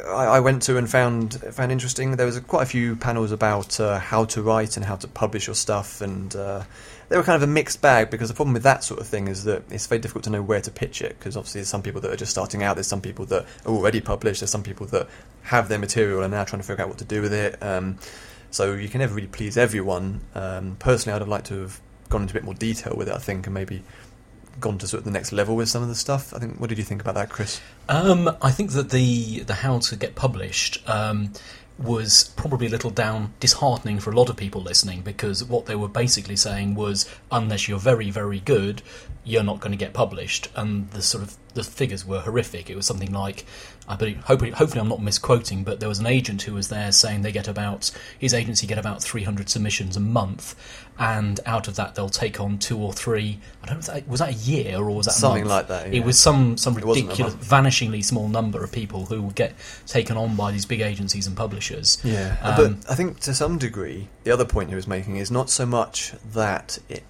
[0.07, 2.12] I, I went to and found found interesting.
[2.16, 5.48] There was quite a few panels about uh, how to write and how to publish
[5.48, 6.62] your stuff, and uh,
[7.09, 9.27] they were kind of a mixed bag because the problem with that sort of thing
[9.27, 11.83] is that it's very difficult to know where to pitch it because obviously there's some
[11.83, 12.75] people that are just starting out.
[12.77, 14.40] There's some people that are already published.
[14.40, 15.09] There's some people that
[15.42, 17.61] have their material and are now trying to figure out what to do with it.
[17.61, 17.98] Um,
[18.52, 20.20] so you can never really please everyone.
[20.34, 23.14] Um, personally, I'd have liked to have gone into a bit more detail with it.
[23.14, 23.82] I think, and maybe
[24.60, 26.32] gone to sort of the next level with some of the stuff.
[26.34, 26.60] I think.
[26.60, 27.60] What did you think about that, Chris?
[27.88, 31.32] Um, I think that the the how to get published um,
[31.78, 35.74] was probably a little down disheartening for a lot of people listening because what they
[35.74, 38.82] were basically saying was unless you're very very good,
[39.24, 42.68] you're not going to get published, and the sort of the figures were horrific.
[42.68, 43.46] It was something like
[43.92, 46.90] I believe hopefully, hopefully I'm not misquoting, but there was an agent who was there
[46.92, 50.55] saying they get about his agency get about 300 submissions a month,
[50.98, 53.38] and out of that they'll take on two or three.
[53.62, 55.50] I don't know if that was that a year or was that a Something month?
[55.50, 56.00] like that, yeah.
[56.00, 59.55] It was some some It ridiculous, vanishingly small number of people who would get
[59.87, 61.98] taken on by these big agencies and publishers.
[62.05, 65.31] Yeah, Um, but I think to some degree, the other point he was making is
[65.31, 67.02] not so much that it.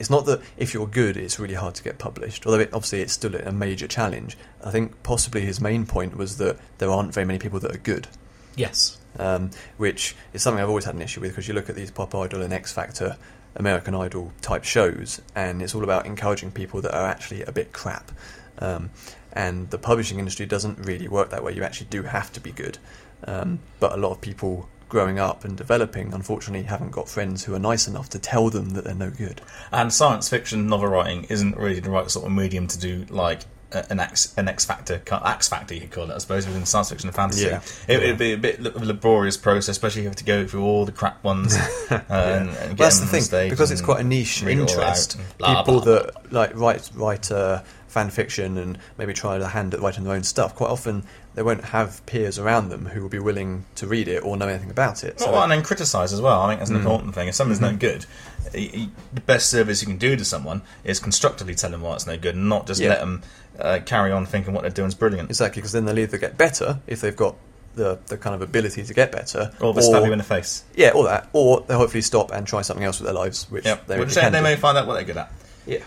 [0.00, 2.46] It's not that if you're good, it's really hard to get published.
[2.46, 4.36] Although it, obviously it's still a major challenge.
[4.64, 7.78] I think possibly his main point was that there aren't very many people that are
[7.78, 8.08] good,
[8.56, 8.98] Yes.
[9.18, 11.90] um, which is something I've always had an issue with because you look at these
[11.90, 13.18] Pop Idol and X Factor,
[13.54, 17.72] American Idol type shows, and it's all about encouraging people that are actually a bit
[17.74, 18.10] crap.
[18.58, 18.88] Um,
[19.34, 21.52] and the publishing industry doesn't really work that way.
[21.54, 22.78] You actually do have to be good.
[23.24, 27.54] Um, but a lot of people growing up and developing, unfortunately, haven't got friends who
[27.54, 29.40] are nice enough to tell them that they're no good.
[29.72, 33.40] And science fiction novel writing isn't really the right sort of medium to do like
[33.72, 36.90] an X an X factor X factor you could call it I suppose within science
[36.90, 37.46] fiction and fantasy.
[37.46, 37.62] Yeah.
[37.86, 40.46] It would be a bit of a laborious process, especially if you have to go
[40.46, 41.56] through all the crap ones.
[41.90, 44.62] uh, and, and get Well, that's the thing because it's quite a niche read it
[44.62, 45.18] all interest.
[45.38, 49.74] blah, people blah, that like write write uh, fan fiction and maybe try their hand
[49.74, 50.54] at writing their own stuff.
[50.54, 54.24] Quite often, they won't have peers around them who will be willing to read it
[54.24, 55.16] or know anything about it.
[55.20, 56.40] Well, and then criticise as well.
[56.42, 57.28] I think that's an important thing.
[57.28, 57.72] If something's Mm-hmm.
[57.72, 58.06] no good,
[58.52, 62.16] the best service you can do to someone is constructively tell them why it's no
[62.16, 62.90] good, and not just Yeah.
[62.90, 63.22] let them
[63.58, 65.28] uh, carry on thinking what they're doing is brilliant.
[65.30, 67.36] exactly because then they'll either get better if they've got
[67.76, 70.64] the the kind of ability to get better, Or they stab you in the face.
[70.74, 73.64] yeah, or that, or they'll hopefully stop and try something else with their lives, which
[73.64, 73.86] Yep.
[73.86, 75.30] they, Which they, they may find out what they're good at.
[75.66, 75.78] Yeah.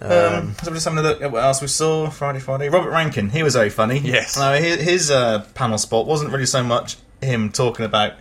[0.00, 2.68] Um, Um, so we're just having a look at what else we saw Friday, Friday.
[2.68, 3.98] Robert Rankin, he was very funny.
[3.98, 4.38] Yes.
[4.38, 8.14] No, his, his uh, panel spot wasn't really so much him talking about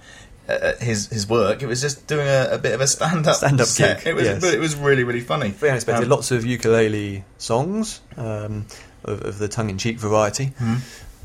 [0.49, 1.61] uh, his his work.
[1.61, 3.99] It was just doing a, a bit of a stand up Stand-up set.
[3.99, 4.41] gig, It was, yes.
[4.41, 5.49] but it was really really funny.
[5.51, 6.03] very unexpected.
[6.03, 8.65] Um, Lots of ukulele songs um,
[9.05, 10.45] of, of the tongue-in-cheek variety.
[10.57, 10.75] Hmm.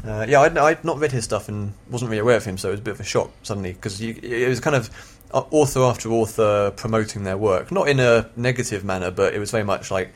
[0.07, 2.69] Uh, yeah, I'd, I'd not read his stuff and wasn't really aware of him, so
[2.69, 4.91] it was a bit of a shock suddenly because it was kind of
[5.33, 9.51] uh, author after author promoting their work, not in a negative manner, but it was
[9.51, 10.13] very much like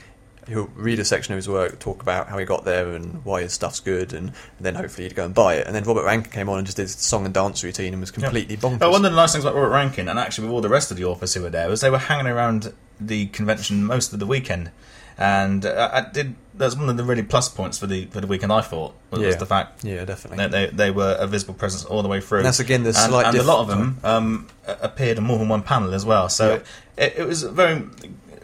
[0.48, 3.42] he'll read a section of his work, talk about how he got there and why
[3.42, 5.66] his stuff's good, and, and then hopefully he'd go and buy it.
[5.66, 8.00] And then Robert Rankin came on and just did his song and dance routine and
[8.00, 8.78] was completely bonkers.
[8.80, 10.90] Oh, one of the nice things about Robert Rankin, and actually with all the rest
[10.90, 14.18] of the authors who were there, was they were hanging around the convention most of
[14.18, 14.70] the weekend.
[15.20, 16.36] And uh, I did.
[16.54, 18.52] That's one of the really plus points for the for the weekend.
[18.52, 19.38] I thought was, was Yeah.
[19.38, 20.36] the fact yeah, definitely.
[20.38, 22.38] that they they were a visible presence all the way through.
[22.38, 25.38] And that's again the slight and a diff- lot of them um, appeared on more
[25.38, 26.28] than one panel as well.
[26.28, 26.62] So
[26.96, 27.82] it, it was very.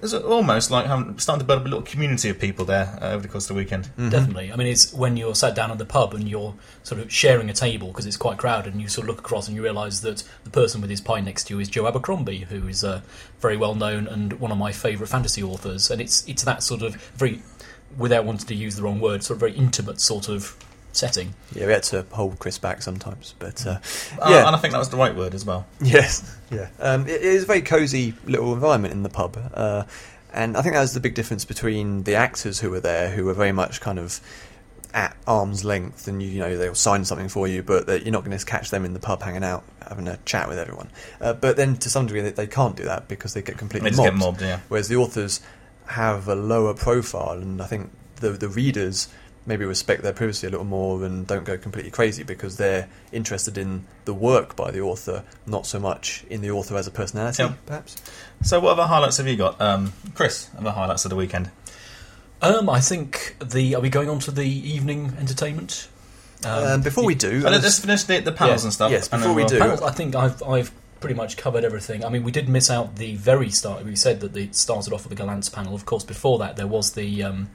[0.04, 2.98] It was almost like having, starting to build up a little community of people there
[3.00, 3.84] uh, over the course of the weekend.
[3.84, 4.10] Mm-hmm.
[4.10, 4.52] Definitely.
[4.52, 7.48] I mean, it's when you're sat down at the pub and you're sort of sharing
[7.48, 10.00] a table because it's quite crowded, and you sort of look across and you realise
[10.00, 13.00] that the person with his pie next to you is Joe Abercrombie, who is uh,
[13.40, 15.90] very well known and one of my favourite fantasy authors.
[15.90, 17.40] And it's it's that sort of very,
[17.96, 20.54] without wanting to use the wrong word, sort of very intimate sort of
[20.96, 21.34] setting.
[21.54, 23.78] Yeah, we had to hold Chris back sometimes, but uh,
[24.20, 25.66] Uh, yeah, and I think that was the right word as well.
[25.80, 26.68] Yes, yeah.
[26.80, 29.84] Um, it, it is a very cosy little environment in the pub, uh,
[30.32, 33.24] and I think that was the big difference between the actors who were there, who
[33.24, 34.20] were very much kind of
[34.92, 38.12] at arm's length, and you, you know they'll sign something for you, but that you're
[38.12, 40.88] not going to catch them in the pub hanging out, having a chat with everyone.
[41.20, 43.90] Uh, but then to some degree, they, they can't do that because they get completely
[43.90, 44.40] They just get mobbed.
[44.40, 44.60] mobbed, yeah.
[44.68, 45.40] Whereas the authors
[45.86, 49.08] have a lower profile, and I think the the readers
[49.46, 53.58] maybe respect their privacy a little more and don't go completely crazy because they're interested
[53.58, 57.42] in the work by the author, not so much in the author as a personality,
[57.42, 57.52] Yeah.
[57.66, 57.96] perhaps.
[58.42, 60.48] So, what other highlights have you got, um, Chris?
[60.58, 61.50] Other highlights of the weekend?
[62.42, 65.88] Um, I think the are we going on to the evening entertainment?
[66.44, 68.66] Um, before we do, Well, as- let's finish the, the panels Yeah.
[68.66, 68.90] and stuff.
[68.92, 69.58] Yes, before then we do.
[69.58, 72.04] Panels, I think I've I've pretty much covered everything.
[72.04, 73.84] I mean, we did miss out the very start.
[73.84, 75.74] We said that it started off with the Gollancz panel.
[75.74, 77.50] Of course, before that there was the um,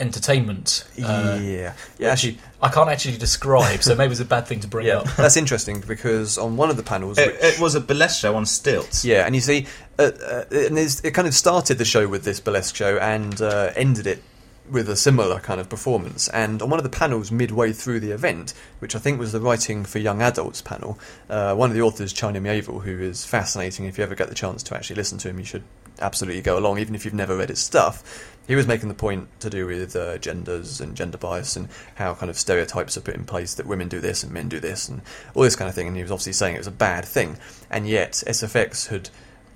[0.00, 0.88] entertainment.
[1.02, 2.10] Uh, yeah, yeah.
[2.10, 5.06] Actually, I can't actually describe, so maybe it's a bad thing to bring yeah, up.
[5.16, 8.34] that's interesting because on one of the panels, It, which, it was a burlesque show
[8.34, 9.04] on stilts.
[9.04, 9.66] Yeah, and you see,
[9.98, 13.72] uh, uh, and it kind of started the show with this burlesque show and uh,
[13.76, 14.22] ended it
[14.70, 16.28] with a similar kind of performance.
[16.28, 19.40] And on one of the panels midway through the event, which I think was the
[19.40, 23.86] Writing for Young Adults panel, uh, one of the authors, China Mieville, who is fascinating.
[23.86, 25.64] If you ever get the chance to actually listen to him, you should
[26.00, 28.29] absolutely go along, even if you've never read his stuff.
[28.50, 32.14] He was making the point to do with uh, genders and gender bias and how
[32.14, 34.88] kind of stereotypes are put in place that women do this and men do this
[34.88, 35.02] and
[35.34, 35.86] all this kind of thing.
[35.86, 37.36] And he was obviously saying it was a bad thing.
[37.70, 39.08] And yet, SFX had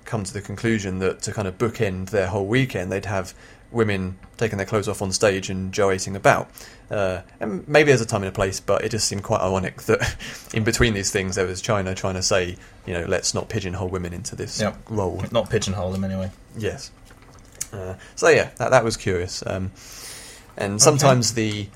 [0.05, 3.33] come to the conclusion that to kind of bookend their whole weekend, they'd have
[3.69, 6.49] women taking their clothes off on stage and joating about.
[6.89, 9.81] Uh, and maybe there's a time and a place, but it just seemed quite ironic
[9.81, 10.15] that
[10.53, 12.55] in between these things there was China trying to say,
[12.85, 14.77] you know, let's not pigeonhole women into this Yep.
[14.89, 15.21] role.
[15.33, 16.31] Not pigeonhole them anyway.
[16.57, 16.91] Yes.
[17.75, 19.43] Uh, so yeah, that that was curious.
[19.45, 19.71] Um,
[20.57, 21.67] and sometimes the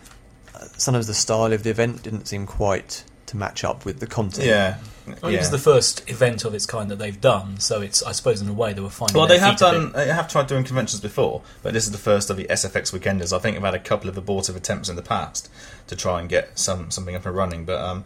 [0.56, 4.08] uh, sometimes the style of the event didn't seem quite to match up with the
[4.08, 4.48] content.
[4.48, 4.78] Yeah.
[5.22, 5.38] Well, yeah.
[5.38, 8.42] It was the first event of its kind that they've done, so it's I suppose
[8.42, 9.18] in a way they were finding.
[9.18, 9.92] Well, their they have feet done.
[9.92, 13.36] They have tried doing conventions before, but this is the first of the SFX weekenders.
[13.36, 15.50] I think they've had a couple of abortive attempts in the past
[15.88, 18.04] to try and get some something up and running, but um,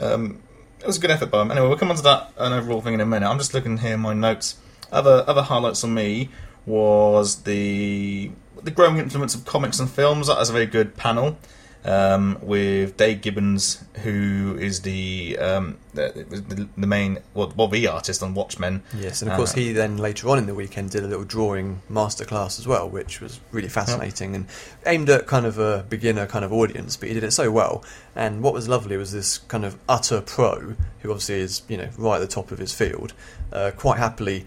[0.00, 0.40] um,
[0.80, 1.50] it was a good effort by them.
[1.50, 3.28] Anyway, we'll come on to that an overall thing in a minute.
[3.28, 4.56] I'm just looking here in my notes.
[4.90, 6.30] Other other highlights on me
[6.66, 8.30] was the
[8.62, 10.26] the growing influence of comics and films.
[10.26, 11.38] That was a very good panel.
[11.82, 18.22] Um, with Dave Gibbons, who is the um, the, the, main well, well the artist
[18.22, 21.04] on Watchmen, Yes, and of course Uh, he then later on in the weekend did
[21.04, 24.44] a little drawing masterclass as well, which was really fascinating and
[24.84, 27.82] aimed at kind of a beginner kind of audience, but he did it so well.
[28.14, 31.88] And what was lovely was this kind of utter pro, who obviously is you know
[31.96, 33.14] right at the top of his field,
[33.54, 34.44] uh, quite happily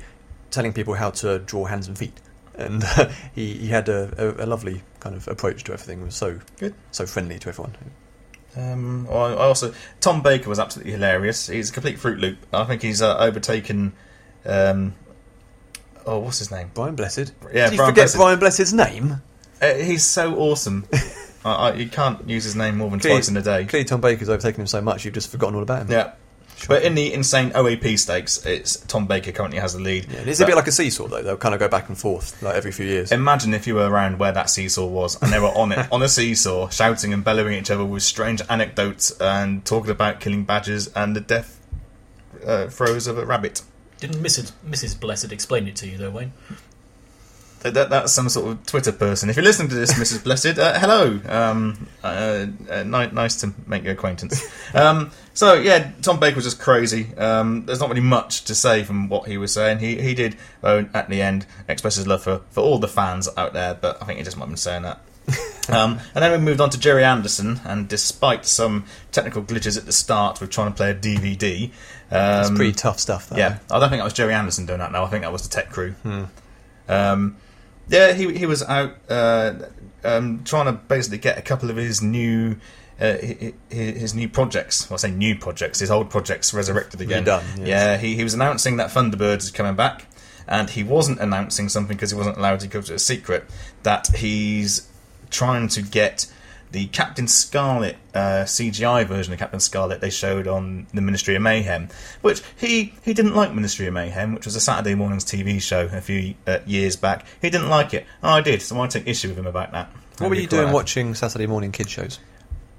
[0.53, 2.19] telling people how to draw hands and feet.
[2.55, 2.83] And
[3.35, 6.01] he, he had a, a, a lovely kind of approach to everything.
[6.01, 6.75] It was so Good.
[6.91, 7.75] so friendly to everyone.
[8.55, 11.47] Um, I I also Tom Baker was absolutely hilarious.
[11.47, 12.37] He's a complete fruit loop.
[12.53, 13.93] I think he's uh, overtaken.
[14.45, 14.93] Um,
[16.05, 16.69] oh, what's his name?
[16.73, 17.33] Brian Blessed.
[17.51, 18.15] Yeah, Did you Brian forget Blessed.
[18.17, 19.21] Brian Blessed's name?
[19.61, 20.85] Uh, he's so awesome.
[21.45, 23.65] I, I, you can't use his name more than Clearly- twice in a day.
[23.65, 25.91] Clearly, Tom Baker's overtaken him so much you've just forgotten all about him.
[25.91, 26.13] Yeah.
[26.67, 30.07] But in the insane OAP stakes, it's Tom Baker currently has the lead.
[30.11, 31.21] Yeah, and it's a bit like a seesaw, though.
[31.21, 33.11] They'll kind of go back and forth like every few years.
[33.11, 36.01] Imagine if you were around where that seesaw was and they were on it, on
[36.01, 40.43] a seesaw, shouting and bellowing at each other with strange anecdotes and talking about killing
[40.45, 41.59] badgers and the death
[42.45, 43.61] uh, throes of a rabbit.
[43.99, 44.51] Didn't Mrs.
[44.67, 44.99] Mrs.
[44.99, 46.33] Blessed explain it to you though, Wayne?
[47.63, 49.29] That, that, that's some sort of Twitter person.
[49.29, 50.23] If you're listening to this, Mrs.
[50.23, 51.19] Blessed, uh, hello.
[51.27, 54.41] Um, uh, uh, ni- nice to make your acquaintance.
[54.75, 57.13] Um, so yeah, Tom Baker was just crazy.
[57.15, 59.79] Um, there's not really much to say from what he was saying.
[59.79, 63.27] He he did uh, at the end express his love for, for all the fans
[63.37, 64.99] out there, but I think he just might have been saying that.
[65.69, 69.85] um, and then we moved on to Gerry Anderson, and despite some technical glitches at
[69.85, 71.71] the start with trying to play a DVD,
[72.11, 73.37] um, It's pretty tough stuff, though.
[73.37, 74.91] yeah, I don't think that was Gerry Anderson doing that.
[74.91, 75.05] now.
[75.05, 75.91] I think that was the tech crew.
[76.03, 76.23] Hmm.
[76.89, 77.37] Um,
[77.89, 79.53] Yeah, he he was out uh,
[80.03, 82.57] um, trying to basically get a couple of his new.
[83.01, 87.01] Uh, hi- hi- his new projects, well, I say new projects, his old projects resurrected
[87.01, 87.25] again.
[87.25, 87.67] Redone, yes.
[87.67, 90.05] Yeah, he, he was announcing that Thunderbirds is coming back,
[90.47, 93.45] and he wasn't announcing something because he wasn't allowed to keep it a secret
[93.81, 94.87] that he's
[95.31, 96.27] trying to get
[96.73, 101.41] the Captain Scarlet uh, CGI version of Captain Scarlet they showed on the Ministry of
[101.43, 101.87] Mayhem,
[102.21, 105.87] which he he didn't like Ministry of Mayhem, which was a Saturday mornings TV show
[105.93, 107.25] a few uh, years back.
[107.41, 108.05] He didn't like it.
[108.23, 109.91] Oh, I did, so I take issue with him about that.
[110.17, 112.19] What were you doing watching Saturday morning kid shows?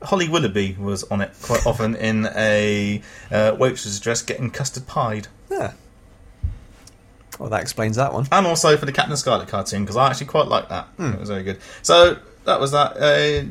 [0.03, 5.29] Holly Willoughby was on it quite often in a uh, waitress dress getting custard pied.
[5.49, 5.73] Yeah.
[7.39, 8.27] Well, that explains that one.
[8.31, 10.89] and also for the Captain Scarlet cartoon because I actually quite like that.
[10.99, 11.61] It was very good.
[11.83, 12.97] So that was that.
[12.97, 13.47] Uh,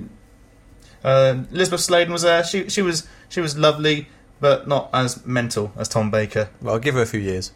[1.03, 2.43] uh, Elizabeth Sladen was there.
[2.43, 4.07] She she was she was lovely,
[4.39, 6.49] but not as mental as Tom Baker.
[6.61, 7.51] Well, I'll give her a few years.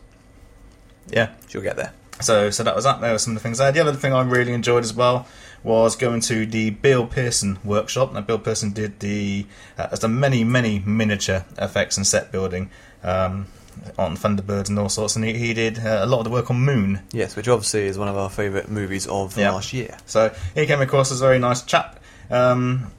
[1.09, 1.29] Yeah.
[1.47, 1.93] She'll get there.
[2.19, 2.99] So so that was that.
[3.01, 3.71] There were some of the things there.
[3.71, 5.27] The other thing I really enjoyed as well
[5.63, 8.13] was going to the Bill Pearson workshop.
[8.13, 9.45] Now Bill Pearson did the
[9.77, 12.69] uh, has done many many miniature effects and set building.
[13.03, 13.47] Um,
[13.95, 16.49] on Thunderbirds and all sorts, and he, he did uh, a lot of the work
[16.49, 19.51] on Moon, Yes, which obviously is one of our favourite movies of the Yeah.
[19.51, 19.95] last year.
[20.07, 21.99] So he came across as a very nice chap.
[22.31, 22.91] Um,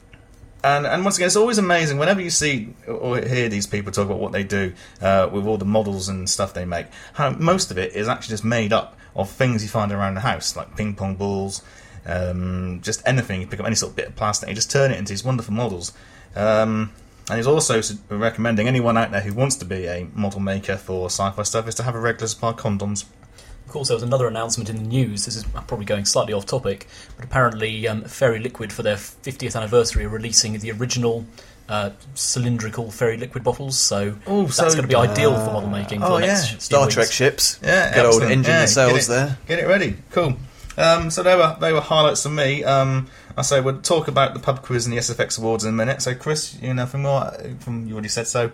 [0.65, 4.07] and and once again, it's always amazing whenever you see or hear these people talk
[4.07, 6.87] about what they do uh, with all the models and stuff they make.
[7.15, 10.21] How most of it is actually just made up of things you find around the
[10.21, 11.63] house, like ping pong balls,
[12.07, 13.41] um, just anything.
[13.41, 15.25] You pick up any sort of bit of plastic, you just turn it into these
[15.25, 15.93] wonderful models.
[16.35, 16.93] Um,
[17.29, 21.07] and he's also recommending anyone out there who wants to be a model maker for
[21.07, 23.05] sci-fi stuff is to have a regular supply of condoms.
[23.69, 25.27] Of course, there was another announcement in the news.
[25.27, 29.55] This is probably going slightly off topic, but apparently, um, Fairy Liquid, for their 50th
[29.55, 31.27] anniversary, are releasing the original
[31.69, 33.79] uh, cylindrical Fairy Liquid bottles.
[33.79, 36.01] So Oh, that's so- going to be ideal for model making.
[36.01, 36.51] For oh, the next yeah.
[36.53, 36.95] few Star weeks.
[36.95, 37.61] Trek ships.
[37.63, 39.39] Yeah, Good old engine Yeah, nacelles get it, there.
[39.47, 39.97] Get it ready.
[40.13, 40.39] Cool.
[40.79, 42.65] Um, so they were they were highlights for me.
[42.65, 45.77] Um, I say we'll talk about the pub quiz and the SFX awards in a
[45.77, 46.01] minute.
[46.01, 48.51] So Chris, you know from more from you already said so,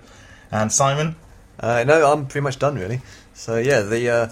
[0.51, 1.15] and Simon.
[1.61, 3.01] Uh, no, I'm pretty much done really.
[3.35, 4.29] So yeah, the uh,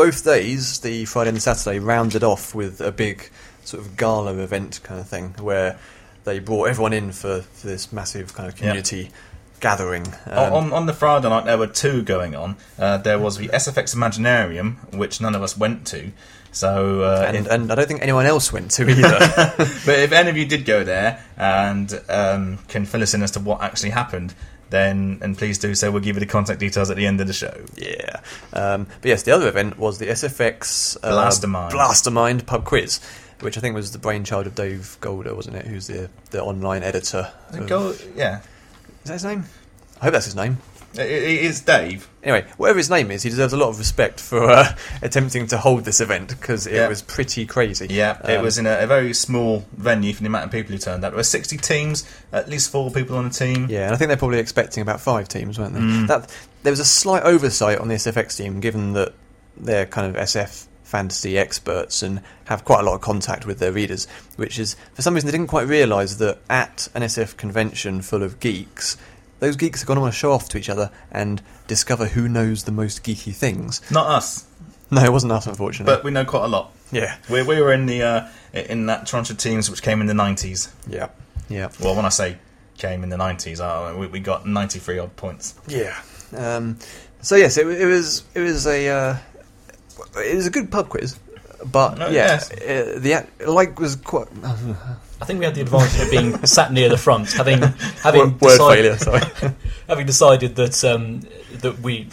[0.00, 3.28] both days, the Friday and the Saturday, rounded off with a big
[3.64, 5.78] sort of gala event kind of thing where
[6.24, 9.10] they brought everyone in for, for this massive kind of community
[9.60, 10.06] gathering.
[10.24, 12.56] Um, on on the Friday night there were two going on.
[12.78, 16.10] Uh, there was the SFX Imaginarium, which none of us went to.
[16.50, 19.18] So, uh, and, if, and I don't think anyone else went to either.
[19.84, 23.32] but if any of you did go there and um, can fill us in as
[23.32, 24.32] to what actually happened,
[24.70, 25.90] then and please do so.
[25.90, 27.54] We'll give you the contact details at the end of the show.
[27.76, 28.20] yeah.
[28.52, 31.70] Um, but yes, the other event was the SFX uh, Blastermind.
[31.72, 33.00] Blastermind pub quiz,
[33.40, 35.66] which I think was the brainchild of Dave Golder, wasn't it?
[35.66, 37.32] Who's the the online editor?
[37.52, 38.40] of- yeah,
[39.02, 39.44] Is that his name?
[40.00, 40.58] I hope that's his name.
[40.94, 42.08] It, it is Dave.
[42.22, 45.56] Anyway, whatever his name is, he deserves a lot of respect for uh, attempting to
[45.58, 46.88] hold this event because it Yeah.
[46.88, 47.86] was pretty crazy.
[47.90, 50.72] Yeah, it Um, was in a, a very small venue for the amount of people
[50.72, 51.10] who turned out.
[51.10, 53.66] There were 60 teams, at least four people on a team.
[53.70, 55.80] Yeah, and I think they're probably expecting about five teams, weren't they?
[55.80, 56.06] Mm.
[56.08, 59.14] That there was a slight oversight on the SFX team, given that
[59.56, 63.70] they're kind of SF fantasy experts and have quite a lot of contact with their
[63.70, 64.08] readers.
[64.36, 68.22] Which is, for some reason, they didn't quite realise that at an SF convention full
[68.24, 68.96] of geeks,
[69.40, 72.28] those geeks are going to want to show off to each other and discover who
[72.28, 73.80] knows the most geeky things.
[73.90, 74.44] Not us,
[74.90, 75.92] No, it wasn't us, unfortunately.
[75.94, 76.72] but we know quite a lot.
[76.92, 80.06] yeah, We, we were in the uh, in that tranche of teams which came in
[80.06, 80.70] the 90s.
[80.88, 81.08] yeah,
[81.48, 81.68] yeah.
[81.80, 82.38] Well, when I say
[82.78, 85.54] came in the 90s, uh, we, we got 93 odd points.
[85.68, 85.96] Yeah.
[86.36, 86.78] Um,
[87.22, 89.16] so yes, it, it was it was a uh,
[90.16, 91.18] it was a good pub quiz,
[91.70, 92.50] but Oh, yeah, yes.
[92.52, 94.28] uh, the like was quite
[95.20, 97.60] I think we had the advantage of being sat near the front, having
[98.02, 98.96] having word, word failure.
[98.96, 99.22] Sorry.
[99.88, 101.20] having decided that um,
[101.60, 102.08] that we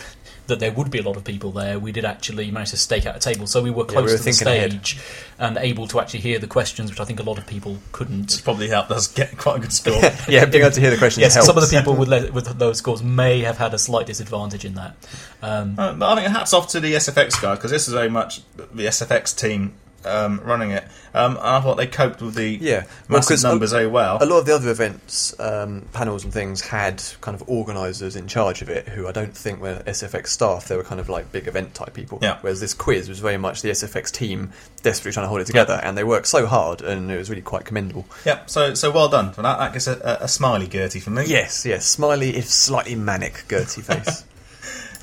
[0.48, 3.06] that there would be a lot of people there, we did actually manage to stake
[3.06, 4.72] out a table, so we were Yeah, close we were to the thinking ahead.
[4.72, 4.98] stage
[5.40, 8.42] and able to actually hear the questions, which I think a lot of people couldn't.
[8.46, 10.00] probably helped us get quite a good score.
[10.30, 11.48] yeah, being able to hear the questions Yes, helps.
[11.48, 14.64] some of the people with le- with those scores may have had a slight disadvantage
[14.64, 14.96] in that.
[15.42, 18.10] Um, Uh, but I think hats off to the SFX guys because this is very
[18.10, 19.74] much the SFX team
[20.06, 20.84] um, running it.
[21.14, 24.18] Um, and I thought they coped with the Yeah, well, massive a- numbers very well.
[24.22, 28.28] A lot of the other events, um, panels and things had kind of organisers in
[28.28, 30.68] charge of it who I don't think were SFX staff.
[30.68, 32.20] They were kind of like big event type people.
[32.22, 32.38] Yeah.
[32.42, 34.52] Whereas this quiz was very much the SFX team
[34.84, 37.42] desperately trying to hold it together, and they worked so hard, and it was really
[37.42, 38.06] quite commendable.
[38.26, 39.58] Yep, so so well done for that.
[39.58, 41.26] That gets a, a, a smiley GERTY from me.
[41.26, 44.24] Yes, yes, smiley if slightly manic GERTY face.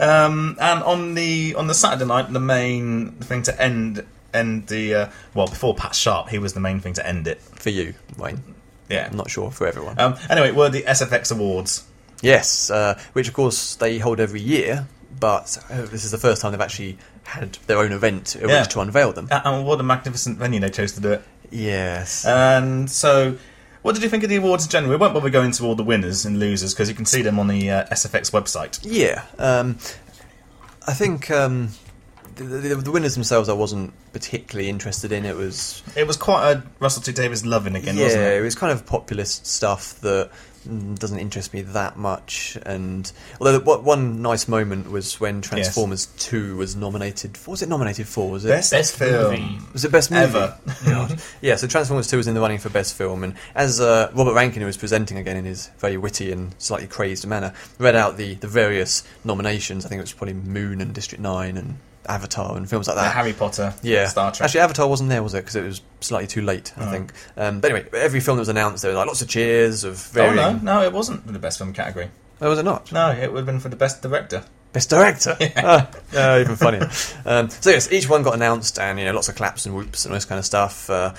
[0.01, 4.05] Um, and on the on the Saturday night, the main thing to end
[4.35, 7.41] end the uh, well before Pat Sharp, he was the main thing to end it.
[7.41, 8.43] for you, Wayne.
[8.91, 9.09] Yeah.
[9.11, 9.99] I'm not sure for everyone.
[9.99, 11.85] Um, anyway, were the SFX awards.
[12.23, 14.87] yes, uh, which of course they hold every year,
[15.19, 18.61] but uh, this is the first time they've actually had their own event Yeah.
[18.61, 19.29] which to unveil them.
[19.31, 21.23] Uh, and what a magnificent venue they chose to do it.
[21.51, 22.27] yes.
[22.27, 23.39] And so,
[23.81, 24.91] what did you think of the awards in general?
[24.91, 27.39] We won't bother going into all the winners and losers because you can see them
[27.39, 28.79] on the uh, SFX website.
[28.83, 29.79] Yeah, um,
[30.87, 31.71] I think um,
[32.37, 35.25] the, the, the winners themselves I wasn't particularly interested in.
[35.25, 38.43] It was It was quite a Russell T Davies loving again, yeah, wasn't it it?
[38.43, 40.31] was kind of populist stuff that
[40.67, 42.59] mm, doesn't interest me that much.
[42.65, 43.11] And
[43.41, 47.37] although the, what, one nice moment was when Transformers Two was nominated.
[47.39, 48.31] What was it nominated for?
[48.31, 49.59] Was it Best, Best film movie.
[49.73, 50.25] Was it best movie?
[50.25, 50.59] ever.
[51.41, 54.33] Yeah, so Transformers 2 was in the running for best film, and as uh, Robert
[54.35, 58.17] Rankin, who was presenting again in his very witty and slightly crazed manner, read out
[58.17, 61.77] the, the various nominations, I think it was probably Moon and District 9 and
[62.09, 63.15] Avatar and films like The that.
[63.15, 64.47] Harry Potter, yeah, Star Trek.
[64.47, 65.39] Actually, Avatar wasn't there, was it?
[65.39, 66.91] Because it was slightly too late, I Oh.
[66.91, 67.13] think.
[67.37, 70.11] Um, but anyway, every film that was announced, there were like lots of cheers of
[70.17, 72.11] oh no, no, it wasn't for the best film category.
[72.41, 72.91] Oh, was it not?
[72.93, 74.45] No, it would have been for the best director.
[74.73, 75.37] Best director.
[75.57, 76.91] Ah, yeah, even funnier.
[77.27, 80.05] Um, so yes, each one got announced, and you know, lots of claps and whoops
[80.05, 80.91] and all this kind of stuff.
[80.91, 81.15] Uh,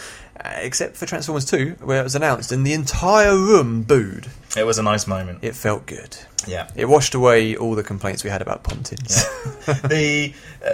[0.58, 4.28] except for Transformers 2, where it was announced, and the entire room booed.
[4.56, 5.40] It was a nice moment.
[5.44, 6.18] It felt good.
[6.48, 6.70] Yeah.
[6.76, 9.26] It washed away all the complaints we had about Pontins.
[9.90, 10.34] the,
[10.66, 10.70] uh,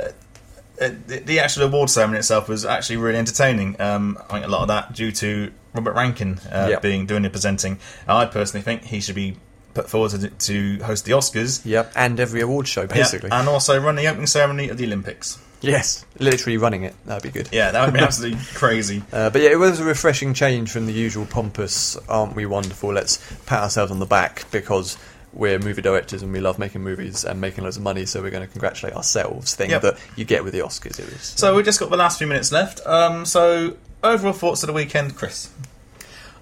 [0.84, 3.80] uh, the the actual award ceremony itself was actually really entertaining.
[3.80, 6.82] Um, I think a lot of that due to Robert Rankin uh, Yep.
[6.82, 7.80] being doing the presenting.
[8.08, 9.38] I personally think he should be
[9.74, 11.62] put forward to, to host the Oscars.
[11.66, 13.30] yep, and every award show, basically.
[13.30, 15.40] Yeah, and also run the opening ceremony of the Olympics.
[15.62, 16.94] Yes, literally running it.
[17.06, 17.50] That'd be good.
[17.52, 19.02] Yeah, that would be absolutely crazy.
[19.14, 22.94] Uh, but yeah, it was a refreshing change from the usual pompous, aren't we wonderful,
[22.94, 24.98] let's pat ourselves on the back because
[25.34, 28.32] we're movie directors and we love making movies and making loads of money, so we're
[28.32, 29.82] going to congratulate ourselves thing Yep.
[29.84, 31.00] that you get with the Oscars.
[31.00, 31.22] It was.
[31.38, 32.86] So we've just got the last few minutes left.
[32.86, 35.50] Um, so overall thoughts of the weekend, Chris?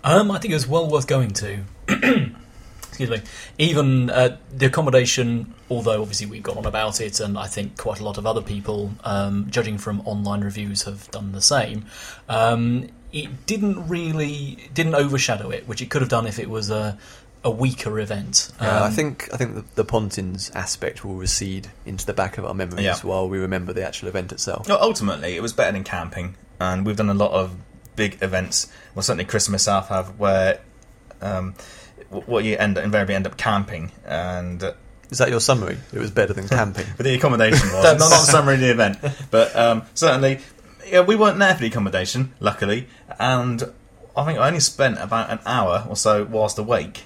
[0.03, 1.59] Um, I think it was well worth going to.
[2.99, 3.25] Excuse me.
[3.57, 8.01] Even uh, the accommodation, although obviously we've gone on about it, and I think quite
[8.01, 11.85] a lot of other people, um, judging from online reviews, have done the same.
[12.27, 16.69] Um, it didn't really didn't overshadow it, which it could have done if it was
[16.69, 16.97] a
[17.41, 18.51] a weaker event.
[18.61, 22.37] Yeah, I Um, think I think the, the Pontins aspect will recede into the back
[22.37, 22.97] of our memories Yeah.
[22.97, 24.67] while we remember the actual event itself.
[24.67, 27.55] No, ultimately, it was better than camping, and we've done a lot of
[27.95, 28.67] big events.
[28.93, 30.59] Well, certainly Chris and myself have, where
[31.21, 31.55] um, w-
[32.09, 34.73] what you end invariably end up camping, and uh,
[35.09, 35.77] Is that your summary?
[35.93, 36.85] It was better than camping.
[36.97, 38.97] but the accommodation was not not the summary of the event,
[39.31, 40.39] but um, certainly,
[40.87, 42.87] yeah, we weren't there for the accommodation, luckily,
[43.19, 43.63] and
[44.17, 47.03] I think I only spent about an hour or so whilst awake,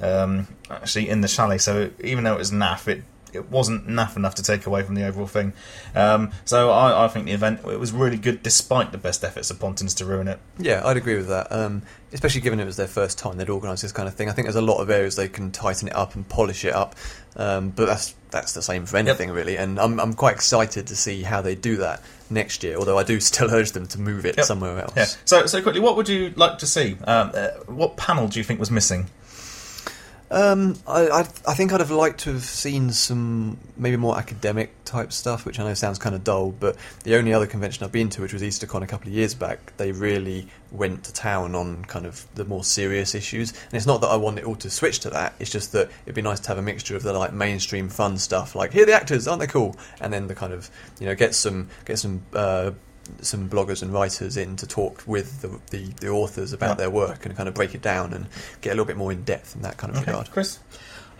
[0.00, 1.58] um, actually in the chalet.
[1.58, 3.02] So even though it was naff, it
[3.32, 5.52] it wasn't naff enough to take away from the overall thing.
[5.94, 9.50] Um, so I, I think the event it was really good, despite the best efforts
[9.50, 10.38] of Pontins to ruin it.
[10.58, 11.50] Yeah, I'd agree with that.
[11.52, 14.28] Um, especially given it was their first time they'd organised this kind of thing.
[14.28, 16.74] I think there's a lot of areas they can tighten it up and polish it
[16.74, 16.94] up.
[17.36, 19.56] Um, but that's that's the same for anything really.
[19.56, 22.76] And I'm I'm quite excited to see how they do that next year.
[22.76, 24.44] Although I do still urge them to move it Yep.
[24.46, 24.92] somewhere else.
[24.96, 25.06] Yeah.
[25.24, 26.96] So so quickly, what would you like to see?
[27.04, 29.06] Um, uh, what panel do you think was missing?
[30.32, 34.72] Um, I, I I think I'd have liked to have seen some maybe more academic
[34.86, 36.52] type stuff, which I know sounds kind of dull.
[36.52, 39.34] But the only other convention I've been to, which was EasterCon a couple of years
[39.34, 43.50] back, they really went to town on kind of the more serious issues.
[43.50, 45.34] And it's not that I want it all to switch to that.
[45.38, 48.16] It's just that it'd be nice to have a mixture of the like mainstream fun
[48.16, 49.76] stuff, like here the actors, aren't they cool?
[50.00, 52.22] And then the kind of you know get some get some.
[52.32, 52.70] Uh,
[53.20, 56.74] some bloggers and writers in to talk with the, the, the authors about Yeah.
[56.74, 58.26] their work and kind of break it down and
[58.60, 60.30] get a little bit more in depth in that kind of regard.
[60.30, 60.58] Chris.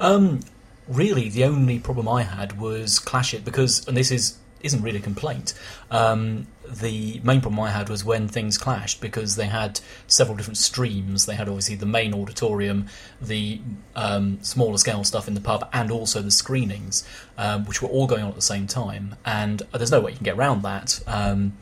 [0.01, 0.41] Um,
[0.89, 4.99] really, the only problem I had was clash it because, and this is isn't really
[4.99, 5.55] a complaint.
[5.91, 10.57] Um, the main problem I had was when things clashed because they had several different
[10.57, 11.27] streams.
[11.27, 12.87] They had obviously the main auditorium,
[13.21, 13.61] the
[13.95, 17.07] um, smaller scale stuff in the pub, and also the screenings,
[17.39, 19.17] um, which were all going on at the same time.
[19.25, 21.01] And uh, there's no way you can get around that.
[21.07, 21.55] Um,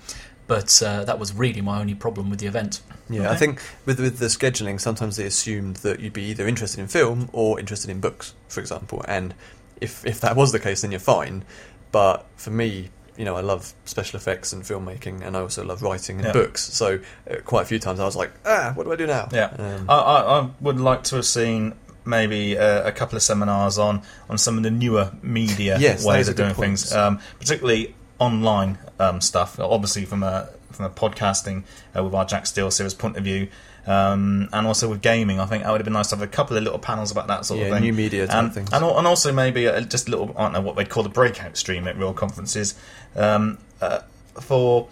[0.47, 2.81] but uh, that was really my only problem with the event.
[3.09, 6.81] Yeah, I think with with the scheduling, sometimes they assumed that you'd be either interested
[6.81, 9.05] in film or interested in books, for example.
[9.07, 9.35] And
[9.81, 11.45] if if that was the case, then you're fine.
[11.93, 12.91] But for me,
[13.21, 16.33] you know, I love special effects and filmmaking, and I also love writing and Yeah.
[16.33, 16.63] books.
[16.73, 17.01] So
[17.31, 19.29] uh, quite a few times I was like, ah, what do I do now?
[19.31, 21.75] Yeah, Um, I, I, I would like to have seen
[22.07, 24.01] maybe uh, a couple of seminars on
[24.31, 29.21] on some of the newer media Yes, ways of doing things, um, particularly online um,
[29.21, 29.61] stuff.
[29.61, 31.65] Obviously, from a from a podcasting
[31.95, 33.49] uh, with our Jack Steele series point of view.
[33.87, 36.27] Um, and also with gaming, I think that would have been nice to have a
[36.31, 37.83] couple of little panels about that sort Yeah, of thing.
[37.83, 38.73] new media type and, things.
[38.73, 41.09] and, and also maybe a, just a little, I don't know what they'd call the
[41.09, 42.75] breakout stream at real conferences
[43.17, 44.01] um, uh,
[44.41, 44.89] for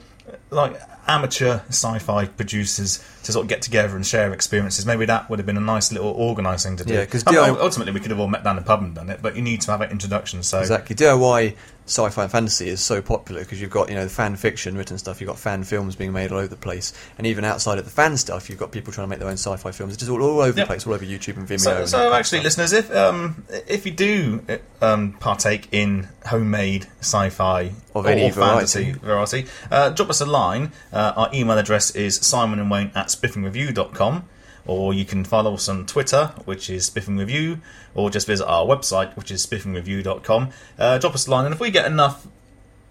[0.50, 4.84] like amateur sci-fi producers to sort of get together and share experiences.
[4.84, 6.94] Maybe that would have been a nice little organising to do.
[6.94, 9.08] Yeah, 'cause Um, DIY ultimately we could have all met down the pub and done
[9.08, 10.42] it, but you need to have an introduction.
[10.42, 10.94] So Exactly.
[10.96, 11.54] DIY
[11.88, 14.98] sci-fi and fantasy is so popular because you've got you know the fan fiction written
[14.98, 17.84] stuff, you've got fan films being made all over the place, and even outside of
[17.84, 19.94] the fan stuff, you've got people trying to make their own sci-fi films.
[19.94, 20.66] It's just all, all over the Yep.
[20.68, 21.60] place, all over YouTube and Vimeo.
[21.60, 24.42] So, and so actually, listeners, if um, if you do
[24.80, 30.26] um, partake in homemade sci-fi Of or, any or fantasy variety, uh, drop us a
[30.26, 30.72] line.
[30.92, 34.28] Uh, our email address is simon and wayne at spiffingreview.com
[34.68, 37.60] or you can follow us on Twitter, which is Spiffing Review,
[37.94, 40.50] or just visit our website, which is spiffingreview.com.
[40.78, 42.28] Uh, drop us a line, and if we get enough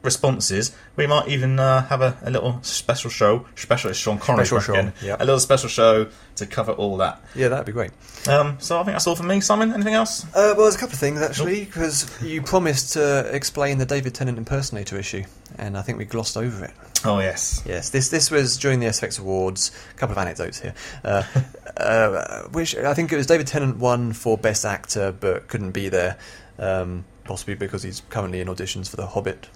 [0.08, 3.46] responses, we might even uh, have a, a little special show.
[3.56, 4.94] Special, it's Sean Connery Special show, again.
[5.04, 5.22] yep.
[5.22, 7.22] A little special show to cover all that.
[7.36, 7.92] yeah, that'd be great.
[8.28, 9.40] Um, so I think that's all from me.
[9.42, 10.24] Simon, anything else?
[10.26, 14.14] Uh, well, there's a couple of things actually because you promised to explain the David
[14.16, 15.24] Tennant impersonator issue,
[15.58, 16.72] and I think we glossed over it.
[17.06, 17.62] Oh yes.
[17.66, 19.72] Yes, this this was during the SFX Awards.
[19.92, 20.74] A couple of anecdotes here.
[21.04, 21.24] Uh,
[21.78, 25.90] uh, which I think it was David Tennant won for Best Actor, but couldn't be
[25.90, 26.18] there,
[26.60, 29.48] um, possibly because he's currently in auditions for The Hobbit.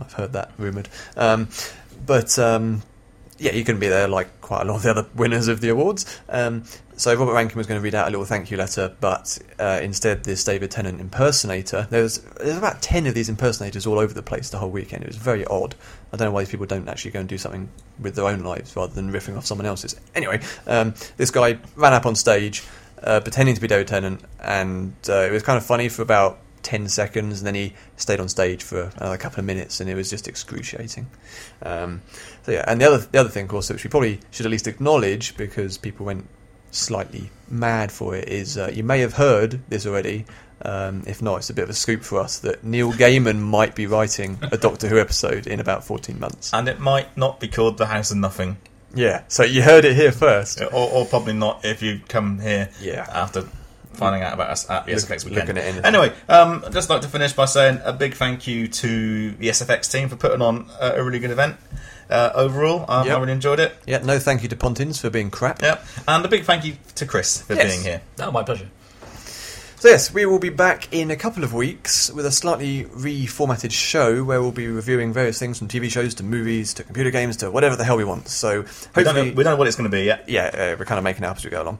[0.00, 0.88] I've heard that rumored.
[1.16, 1.48] Um,
[2.06, 2.82] but um,
[3.38, 5.70] yeah, he couldn't be there like quite a lot of the other winners of the
[5.70, 6.20] awards.
[6.28, 6.64] Um,
[6.96, 9.80] so Robert Rankin was going to read out a little thank you letter, but uh,
[9.82, 11.86] instead this David Tennant impersonator.
[11.88, 15.04] There's there's about ten of these impersonators all over the place the whole weekend.
[15.04, 15.74] It was very odd.
[16.12, 18.40] I don't know why these people don't actually go and do something with their own
[18.40, 19.98] lives rather than riffing off someone else's.
[20.14, 22.64] Anyway, um, this guy ran up on stage
[23.02, 26.38] uh, pretending to be David Tennant, and uh, it was kind of funny for about
[26.62, 29.94] 10 seconds, and then he stayed on stage for another couple of minutes, and it
[29.94, 31.06] was just excruciating.
[31.62, 32.02] Um,
[32.44, 34.52] so yeah, and the other the other thing, of course, which we probably should at
[34.52, 36.26] least acknowledge because people went
[36.70, 40.24] slightly mad for it, is uh, you may have heard this already.
[40.62, 43.74] Um, if not, it's a bit of a scoop for us that Neil Gaiman might
[43.74, 46.52] be writing a Doctor Who episode in about 14 months.
[46.52, 48.58] And it might not be called The House of Nothing,
[48.94, 50.60] Yeah, so you heard it here first.
[50.60, 53.06] or, or probably not if you come here Yeah.
[53.10, 53.44] after
[54.00, 55.46] finding out about us at the Look- SFX weekend.
[55.48, 55.84] looking at anything.
[55.84, 59.48] Anyway, um, I'd just like to finish by saying a big thank you to the
[59.50, 61.56] SFX team for putting on a, a really good event.
[62.10, 63.16] Uh, overall, um, Yep.
[63.16, 63.72] I really enjoyed it.
[63.86, 65.62] Yeah, no thank you to Pontins for being crap.
[65.62, 67.70] Yep, and a big thank you to Chris for Yes.
[67.72, 68.00] being here.
[68.18, 68.68] No, my pleasure.
[69.78, 73.70] So yes, we will be back in a couple of weeks with a slightly reformatted
[73.72, 77.38] show where we'll be reviewing various things from TV shows to movies to computer games
[77.38, 78.28] to whatever the hell we want.
[78.28, 80.24] So We don't, know, we don't know what it's going to be yet.
[80.28, 81.78] yeah, uh, we're kind of making it up as we go along.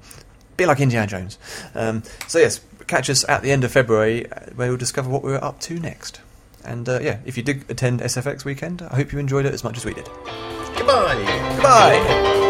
[0.61, 1.39] Bit like Indiana Jones.
[1.75, 5.23] Um, so yes, catch us at the end of February uh, where we'll discover what
[5.23, 6.21] we're up to next.
[6.65, 9.65] And uh, yeah, if you did attend SFX weekend, I hope you enjoyed it as
[9.65, 10.05] much as we did.
[10.77, 11.17] Goodbye.
[11.57, 12.50] Goodbye.